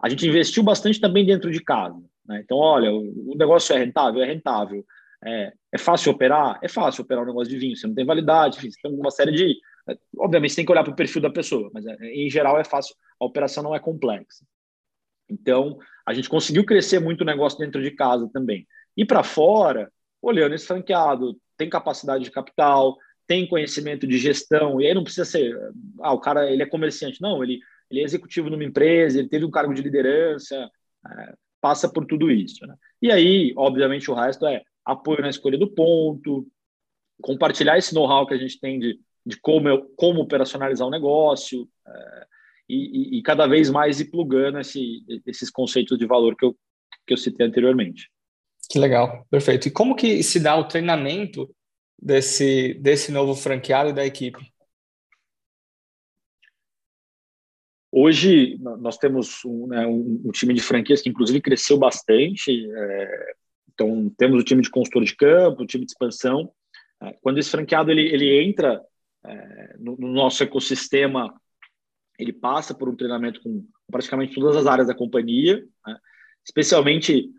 [0.03, 2.03] a, gente investiu bastante também dentro de casa.
[2.27, 2.41] Né?
[2.45, 4.23] Então, olha, o, o, negócio é rentável?
[4.23, 4.85] É rentável.
[5.25, 6.59] É, é fácil operar?
[6.61, 7.77] É fácil operar um negócio de vinho.
[7.77, 9.57] Você não tem validade, enfim, você tem uma série de.
[10.19, 12.65] Obviamente, você tem que olhar para o perfil da pessoa, mas é, em geral é
[12.65, 12.95] fácil.
[13.21, 14.45] A operação não é complexa.
[15.31, 18.67] Então, a gente conseguiu crescer muito o negócio dentro de casa também.
[18.99, 19.91] E para fora,
[20.21, 25.25] olhando esse franqueado, tem capacidade de capital, tem conhecimento de gestão, e aí não precisa
[25.25, 25.57] ser,
[26.01, 29.45] ah, o cara ele é comerciante, não, ele ele é executivo numa empresa, ele teve
[29.45, 30.71] um cargo de liderança,
[31.07, 32.67] é, passa por tudo isso.
[32.67, 32.75] Né?
[33.01, 36.47] E aí, obviamente, o resto é apoio na escolha do ponto,
[37.21, 41.69] compartilhar esse know-how que a gente tem de, de como, como operacionalizar o um negócio
[41.87, 42.27] é,
[42.69, 46.57] e, e, e, cada vez mais ir plugando esse, esses conceitos de valor que eu,
[47.07, 48.11] que eu citei anteriormente.
[48.69, 49.69] Que legal, perfeito.
[49.69, 51.49] E como que se dá o treinamento
[52.01, 54.53] desse, desse novo franqueado e da equipe?
[57.91, 62.71] Hoje nós temos um, né, um, time de franquias que inclusive cresceu bastante.
[62.71, 63.33] É,
[63.73, 66.53] então temos o time de consultor de campo, o time de expansão.
[67.03, 68.83] É, quando esse franqueado ele, ele entra
[69.25, 71.33] é, no, no, nosso ecossistema,
[72.19, 75.99] ele passa por um treinamento com praticamente todas as áreas da companhia, né?
[76.45, 77.31] especialmente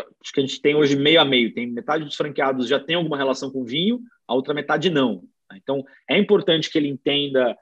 [0.00, 1.52] acho que a gente tem hoje meio a meio.
[1.52, 5.22] Tem metade dos franqueados já tem alguma relação com vinho, a outra metade não.
[5.54, 7.56] Então é importante que ele entenda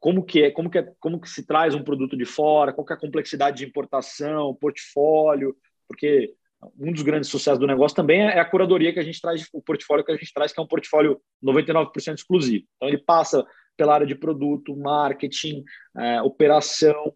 [0.00, 2.86] como que é, como que é, como que se traz um produto de fora, qual
[2.86, 6.34] que é a complexidade de importação, portfólio, porque
[6.78, 9.62] um dos grandes sucessos do negócio também é a curadoria que a gente traz, o
[9.62, 12.66] portfólio que a gente traz, que é um portfólio 99% exclusivo.
[12.76, 13.44] Então ele passa
[13.76, 15.62] pela área de produto, marketing,
[15.96, 17.12] é, operação,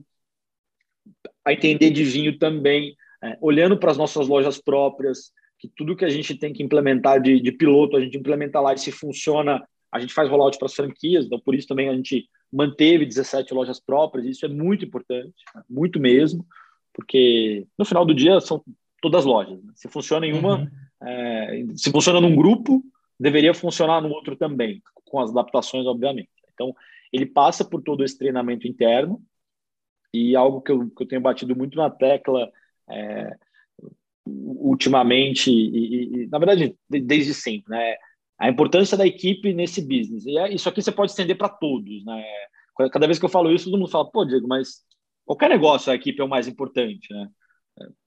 [1.44, 6.04] a entender de vinho também, é, olhando para as nossas lojas próprias, que tudo que
[6.04, 9.62] a gente tem que implementar de, de piloto, a gente implementa lá e se funciona,
[9.92, 13.54] a gente faz rollout para as franquias, então por isso também a gente manteve 17
[13.54, 15.34] lojas próprias, isso é muito importante,
[15.70, 16.44] muito mesmo,
[16.92, 18.62] porque no final do dia são
[19.00, 19.62] todas lojas.
[19.62, 19.72] Né?
[19.74, 20.68] Se funciona em uma, uhum.
[21.02, 22.82] é, se funciona num grupo,
[23.18, 26.28] deveria funcionar no outro também, com as adaptações, obviamente.
[26.52, 26.74] Então,
[27.12, 29.22] ele passa por todo esse treinamento interno
[30.12, 32.50] e algo que eu, que eu tenho batido muito na tecla
[32.90, 33.36] é,
[34.26, 37.96] ultimamente, e, e, na verdade, desde sempre, né?
[38.38, 40.26] a importância da equipe nesse business.
[40.26, 42.04] E é, isso aqui você pode estender para todos.
[42.04, 42.24] Né?
[42.92, 44.80] Cada vez que eu falo isso, todo mundo fala, pô, Diego, mas
[45.24, 47.06] qualquer negócio a equipe é o mais importante.
[47.12, 47.28] Né?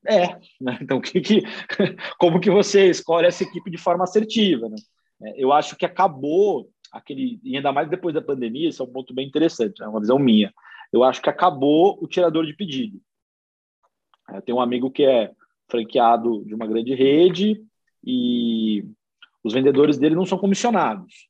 [0.06, 0.28] É,
[0.60, 0.78] né?
[0.82, 1.42] então que, que,
[2.20, 4.68] como que você escolhe essa equipe de forma assertiva?
[4.68, 4.76] Né?
[5.24, 8.92] É, eu acho que acabou aquele, e ainda mais depois da pandemia, isso é um
[8.92, 9.90] ponto bem interessante, é né?
[9.90, 10.54] uma visão minha.
[10.92, 13.00] Eu acho que acabou o tirador de pedido.
[14.34, 15.32] Eu tenho um amigo que é
[15.68, 17.64] franqueado de uma grande rede
[18.04, 18.84] e
[19.44, 21.28] os vendedores dele não são comissionados.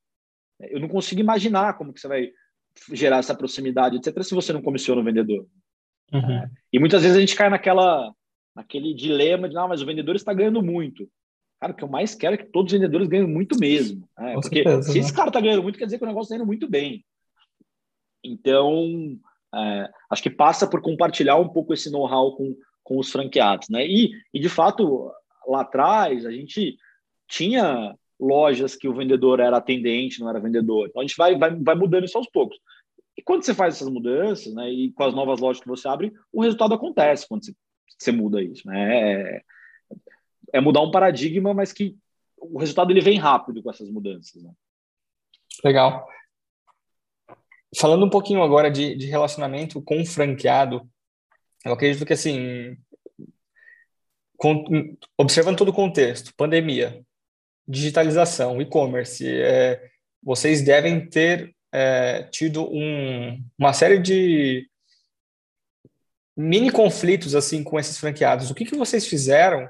[0.60, 2.32] Eu não consigo imaginar como que você vai
[2.92, 5.46] gerar essa proximidade, etc., se você não comissiona o vendedor.
[6.14, 6.32] Uhum.
[6.32, 8.14] É, e muitas vezes a gente cai naquela,
[8.56, 11.10] naquele dilema de, não, mas o vendedor está ganhando muito.
[11.60, 14.08] Cara, o que eu mais quero é que todos os vendedores ganhem muito mesmo.
[14.18, 14.34] Né?
[14.34, 15.00] Porque certeza, se né?
[15.00, 17.06] esse cara está ganhando muito, quer dizer que o negócio está indo muito bem.
[18.24, 19.18] Então,
[19.54, 22.56] é, acho que passa por compartilhar um pouco esse know-how com,
[22.86, 23.68] com os franqueados.
[23.68, 23.86] Né?
[23.86, 25.12] E, e, de fato,
[25.46, 26.78] lá atrás, a gente
[27.28, 30.88] tinha lojas que o vendedor era atendente, não era vendedor.
[30.88, 32.58] Então a gente vai, vai, vai mudando isso aos poucos.
[33.18, 36.14] E quando você faz essas mudanças, né, e com as novas lojas que você abre,
[36.32, 37.54] o resultado acontece quando você,
[37.98, 38.66] você muda isso.
[38.68, 39.12] Né?
[39.12, 39.44] É,
[40.54, 41.98] é, mudar um paradigma, mas que
[42.38, 44.44] o resultado ele vem rápido com essas mudanças.
[44.44, 44.52] Né?
[45.64, 46.08] Legal.
[47.78, 50.88] Falando um pouquinho agora de, de relacionamento com o franqueado,
[51.66, 52.78] eu acredito que assim,
[54.38, 57.04] com, observando todo o contexto, pandemia,
[57.68, 59.82] digitalização, e-commerce, é,
[60.22, 64.70] vocês devem ter é, tido um, uma série de
[66.38, 68.52] mini conflitos assim com esses franqueados.
[68.52, 69.70] O que, que vocês fizeram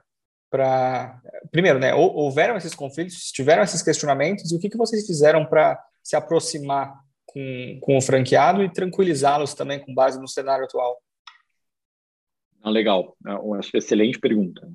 [0.49, 1.21] para
[1.51, 1.93] primeiro, né?
[1.93, 6.93] Houveram esses conflitos, tiveram esses questionamentos e o que, que vocês fizeram para se aproximar
[7.25, 11.01] com, com o franqueado e tranquilizá-los também com base no cenário atual?
[12.65, 14.67] Ah, legal, é acho excelente pergunta.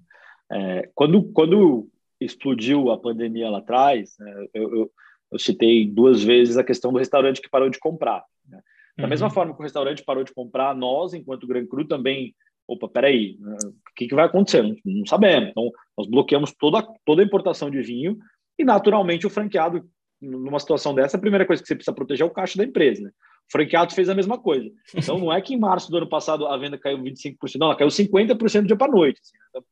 [0.49, 1.89] É, quando quando
[2.21, 4.91] explodiu a pandemia lá atrás, né, eu, eu,
[5.33, 8.23] eu, citei duas vezes a questão do restaurante que parou de comprar.
[8.49, 8.61] Né?
[8.97, 9.11] Da uhum.
[9.11, 12.33] mesma forma que o restaurante parou de comprar, nós, enquanto Gran Cru, também,
[12.69, 14.63] opa, peraí, né, o que, que vai acontecer?
[14.63, 15.51] Não, não sabemos.
[15.51, 15.69] Então,
[15.99, 18.19] nós bloqueamos toda, toda a importação de vinho
[18.57, 19.85] e, naturalmente, o franqueado,
[20.21, 23.03] numa situação dessa, a primeira coisa que você precisa proteger é o caixa da empresa.
[23.03, 23.11] Né?
[23.51, 24.71] Franqueado fez a mesma coisa.
[24.95, 27.77] Então, não é que em março do ano passado a venda caiu 25%, não, ela
[27.77, 29.21] caiu 50% do dia para noite.
[29.21, 29.37] Assim.
[29.49, 29.65] Então,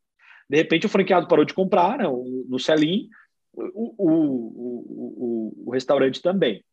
[0.51, 3.09] de repente, o franqueado parou de comprar né, no Celim,
[3.53, 6.64] o, o, o, o, restaurante também.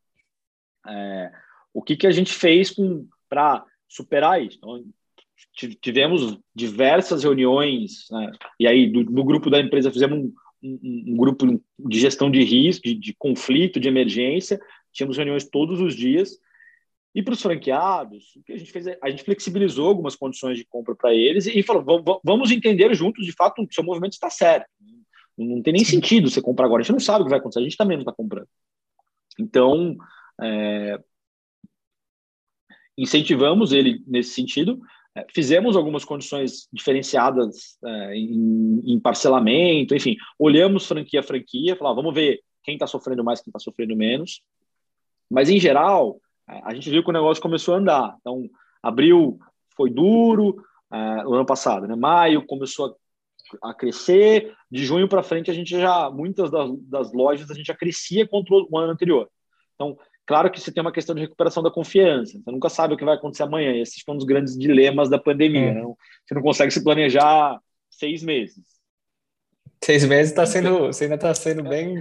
[0.87, 1.31] É,
[1.73, 2.73] o que, que a gente fez
[3.27, 4.57] para superar isso?
[4.57, 4.83] Então,
[5.81, 10.33] tivemos diversas reuniões, né, e aí do, grupo da empresa fizemos um,
[10.63, 14.59] um, um grupo de gestão de risco, de, de conflito, de emergência,
[14.93, 16.39] tínhamos reuniões todos os dias,
[17.15, 20.57] e para os franqueados, o que a gente fez é, a gente flexibilizou algumas condições
[20.57, 24.29] de compra para eles e falou: vamos entender juntos, de fato, que seu movimento está
[24.29, 24.67] certo.
[25.37, 26.81] Não tem nem sentido você comprar agora.
[26.81, 28.49] A gente não sabe o que vai acontecer, a gente também não está comprando.
[29.39, 29.95] Então,
[30.41, 30.99] é,
[32.97, 34.81] incentivamos ele nesse sentido.
[35.15, 42.03] É, fizemos algumas condições diferenciadas é, em, em, parcelamento, enfim, olhamos franquia a franquia, falamos,
[42.03, 44.41] vamos ver quem está sofrendo mais, quem está sofrendo menos.
[45.29, 48.15] Mas, em geral, a gente viu que o negócio começou a andar.
[48.19, 48.49] Então,
[48.81, 49.39] abril
[49.75, 51.95] foi duro, uh, o ano passado, né?
[51.95, 52.97] Maio começou
[53.61, 57.53] a, a crescer, de junho para frente a gente já, muitas das, das, lojas a
[57.53, 59.29] gente já crescia contra o ano anterior.
[59.75, 62.97] Então, claro que você tem uma questão de recuperação da confiança, você nunca sabe o
[62.97, 65.73] que vai acontecer amanhã, esse é um dos grandes dilemas da pandemia, é.
[65.73, 65.83] né?
[66.25, 68.63] Você não consegue se planejar seis meses.
[69.83, 71.95] Seis meses está sendo, você ainda está sendo bem...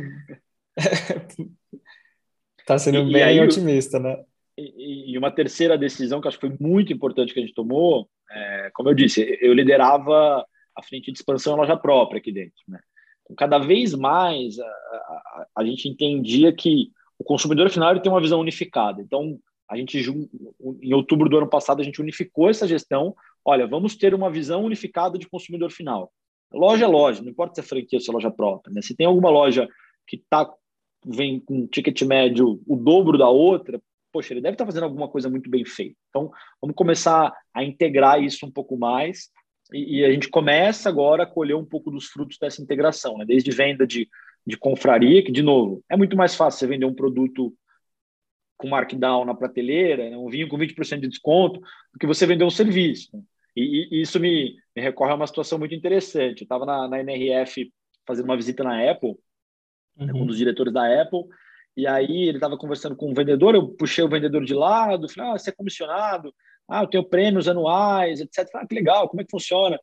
[2.58, 4.24] Está sendo e, bem e aí, otimista, né?
[4.56, 8.70] E, uma terceira decisão que acho que foi muito importante que a gente tomou, é,
[8.72, 10.44] como eu disse, eu liderava
[10.76, 12.62] a frente de expansão loja própria aqui dentro.
[12.68, 12.78] Né?
[13.22, 18.20] Então, cada vez mais a, a, a, gente entendia que o consumidor final tem uma
[18.20, 19.00] visão unificada.
[19.02, 19.38] Então,
[19.68, 19.98] a gente,
[20.82, 23.14] em outubro do ano passado, a gente unificou essa gestão.
[23.44, 26.12] Olha, vamos ter uma visão unificada de consumidor final.
[26.52, 28.72] Loja é loja, não importa se é franquia ou se é loja própria.
[28.72, 28.82] Né?
[28.82, 29.68] Se tem alguma loja
[30.06, 30.48] que tá,
[31.04, 33.80] vem com um ticket médio o dobro da outra,
[34.14, 35.96] poxa, ele deve estar fazendo alguma coisa muito bem feita.
[36.08, 39.28] Então, vamos começar a integrar isso um pouco mais
[39.72, 43.24] e, e a gente começa agora a colher um pouco dos frutos dessa integração, né?
[43.24, 44.08] desde venda de,
[44.46, 47.52] de confraria, que, de novo, é muito mais fácil você vender um produto
[48.56, 50.16] com markdown na prateleira, né?
[50.16, 53.10] um vinho com 20% de desconto, do que você vender um serviço.
[53.12, 53.22] Né?
[53.56, 56.42] E, e, isso me, me, recorre a uma situação muito interessante.
[56.42, 57.72] Eu estava na, na, NRF
[58.06, 59.16] fazendo uma visita na Apple,
[59.98, 60.22] uhum.
[60.22, 61.24] um dos diretores da Apple,
[61.76, 65.30] e aí ele estava conversando com o vendedor, eu puxei o vendedor de lado, falei,
[65.30, 66.32] ah, você é comissionado,
[66.68, 68.48] ah, eu tenho prêmios anuais, etc.
[68.54, 69.78] Ah, que legal, como é que funciona?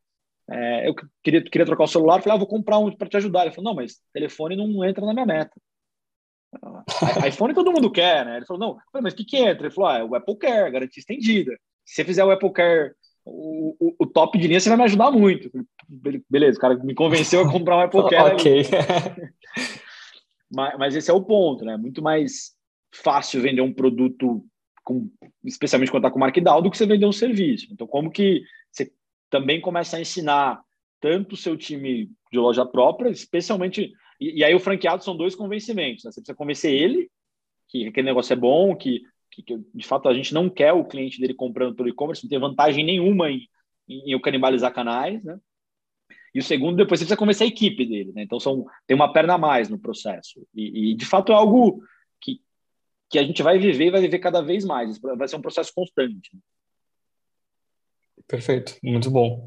[0.50, 3.44] É, eu queria, queria trocar o celular, falei, ah, vou comprar um para te ajudar.
[3.44, 5.52] Ele falou, não, mas telefone não entra na minha meta.
[7.28, 8.38] iPhone todo mundo quer, né?
[8.38, 8.60] Ele falou,
[8.94, 9.68] não, mas o que, que entra?
[9.68, 11.52] Ele falou, ah, é o Apple Care, garantia estendida.
[11.86, 14.84] Se você fizer o Apple Care, o, o, o, top de linha, você vai me
[14.86, 15.50] ajudar muito.
[16.30, 18.34] Beleza, o cara me convenceu a comprar um Apple Care.
[18.34, 18.64] ok.
[20.52, 21.78] Mas, mas esse é o ponto, né?
[21.78, 22.56] Muito mais
[22.94, 24.46] fácil vender um produto,
[24.84, 25.10] com,
[25.44, 27.68] especialmente quando está com markdown, do que você vender um serviço.
[27.72, 28.92] Então, como que você
[29.30, 30.62] também começa a ensinar
[31.00, 33.92] tanto o seu time de loja própria, especialmente.
[34.20, 36.04] E, e aí, o franqueado são dois convencimentos.
[36.04, 36.12] Né?
[36.12, 37.10] Você precisa convencer ele
[37.72, 40.84] que aquele negócio é bom, que, que, que, de fato a gente não quer o
[40.84, 43.48] cliente dele comprando pelo e-commerce, não tem vantagem nenhuma em,
[43.88, 45.40] em, eu canibalizar canais, né?
[46.34, 48.24] E o segundo, depois você precisa convencer a equipe dele, né?
[48.24, 50.46] Então são, tem uma perna a mais no processo.
[50.56, 51.84] E, e, de fato é algo
[52.22, 52.42] que,
[53.10, 54.98] que a gente vai viver e vai viver cada vez mais.
[55.00, 56.32] Vai ser um processo constante.
[58.28, 59.46] Perfeito, muito bom.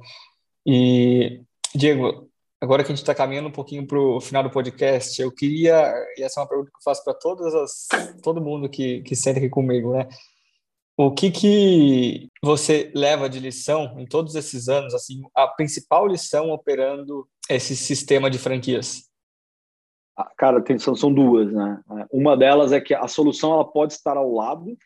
[0.67, 1.41] E,
[1.75, 2.31] Diego,
[2.61, 5.93] agora que a gente está caminhando um pouquinho para o final do podcast, eu queria,
[6.19, 7.89] e essa é uma pergunta que eu faço para todas as,
[8.23, 10.07] todo mundo que, que senta aqui comigo, né?
[10.97, 16.51] O que que você leva de lição em todos esses anos, assim, a principal lição
[16.51, 19.11] operando esse sistema de franquias?
[20.17, 21.83] Ah, cara, tem, são, são duas, né?
[22.13, 24.77] Uma delas é que a solução ela pode estar ao lado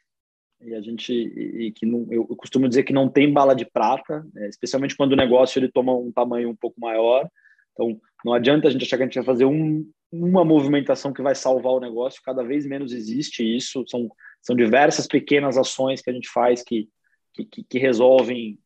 [0.62, 4.26] e a gente e que não, eu costumo dizer que não tem bala de prata,
[4.32, 4.48] né?
[4.48, 7.28] especialmente quando o negócio ele toma um tamanho um pouco maior.
[7.72, 11.22] Então, não adianta a gente achar que a gente vai fazer um, uma movimentação que
[11.22, 12.22] vai salvar o negócio.
[12.24, 13.84] Cada vez menos existe isso.
[13.86, 14.10] São
[14.42, 16.88] são diversas pequenas ações que a gente faz que,
[17.34, 18.58] que, que resolvem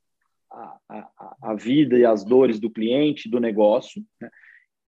[0.51, 4.05] a, a, a, vida e as dores do cliente, do negócio.
[4.21, 4.31] Né?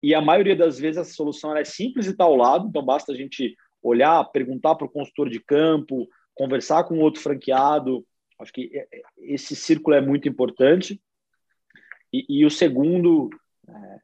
[0.02, 3.12] E a maioria das vezes a solução é simples e está ao lado, então basta
[3.12, 8.06] a gente olhar, perguntar para o consultor de campo, conversar com outro franqueado.
[8.40, 11.02] Acho que é, é, esse círculo é muito importante.
[12.14, 13.30] E, e o segundo,
[13.68, 14.00] é,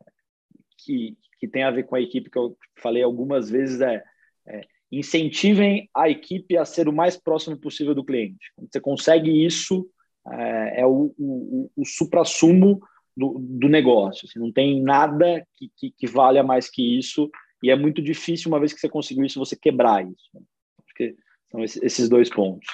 [0.80, 4.04] que, que tem a ver com a equipe que eu falei algumas vezes, é,
[4.48, 4.62] é
[5.00, 8.52] incentivem a equipe a ser o mais próximo possível do cliente.
[8.56, 9.88] Quando você consegue isso,
[10.32, 12.80] é, é o, o, o supra-sumo
[13.16, 14.28] do, do, negócio.
[14.28, 17.30] Assim, não tem nada que, que, que, valha mais que isso,
[17.62, 20.30] e é muito difícil, uma vez que você conseguiu isso, você quebrar isso.
[20.84, 21.16] Acho que
[21.52, 22.68] são esses dois pontos.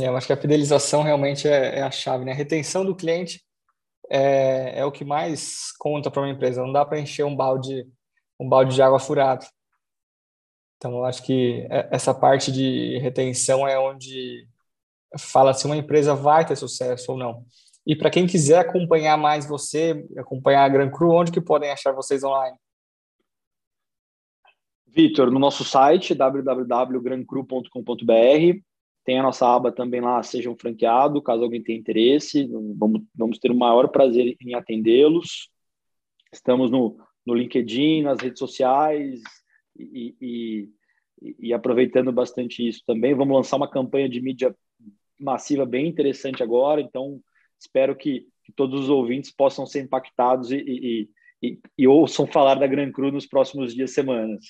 [0.00, 2.32] É, eu acho que a fidelização realmente é, é a chave, né?
[2.32, 3.40] A retenção do cliente
[4.10, 6.62] é, é o que mais conta para uma empresa.
[6.62, 7.86] Não dá para encher um balde,
[8.38, 9.46] um balde de água furado.
[10.76, 14.46] Então, eu acho que é, essa parte de retenção é onde
[15.18, 17.44] fala se uma empresa vai ter sucesso ou não.
[17.86, 21.92] E para quem quiser acompanhar mais você, acompanhar a Gran Cru, onde que podem achar
[21.92, 22.58] vocês online?
[24.86, 28.60] Vitor, no nosso site www.grancru.com.br
[29.06, 33.38] tem a nossa aba também lá, seja um franqueado, caso alguém tenha interesse, vamos, vamos
[33.38, 35.48] ter o maior prazer em atendê-los.
[36.32, 39.22] Estamos no, no LinkedIn, nas redes sociais,
[39.78, 40.68] e, e,
[41.40, 43.14] e, aproveitando bastante isso também.
[43.14, 44.54] Vamos lançar uma campanha de mídia
[45.18, 47.20] massiva bem interessante agora, então
[47.58, 51.08] espero que, que todos os ouvintes possam ser impactados e,
[51.42, 54.44] e, e, ouçam falar da Gran Cru nos próximos dias, semanas.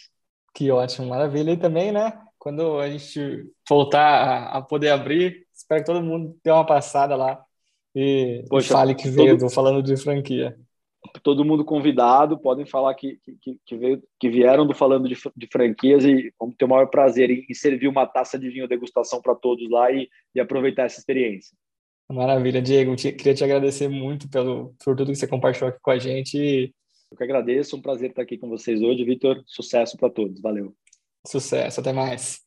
[0.55, 1.53] Que ótimo, maravilha.
[1.53, 6.51] E também, né, quando a gente voltar a, poder abrir, espero que todo mundo dê
[6.51, 7.45] uma passada lá
[7.95, 9.51] e, Poxa, fale que veio todo...
[9.51, 10.55] falando de franquia.
[11.23, 15.47] Todo mundo convidado, podem falar que, que, que, veio, que vieram do falando de, de,
[15.47, 19.21] franquias e vamos ter o maior prazer em, em servir uma taça de vinho degustação
[19.21, 21.57] para todos lá e, e aproveitar essa experiência.
[22.11, 22.95] Maravilha, Diego.
[22.95, 26.73] Te, queria te agradecer muito pelo, por tudo que você compartilhou aqui com a gente.
[27.11, 29.43] Eu que agradeço, um prazer estar aqui com vocês hoje, Vitor.
[29.47, 30.41] Sucesso para todos.
[30.41, 30.75] Valeu.
[31.27, 32.46] Sucesso, até mais.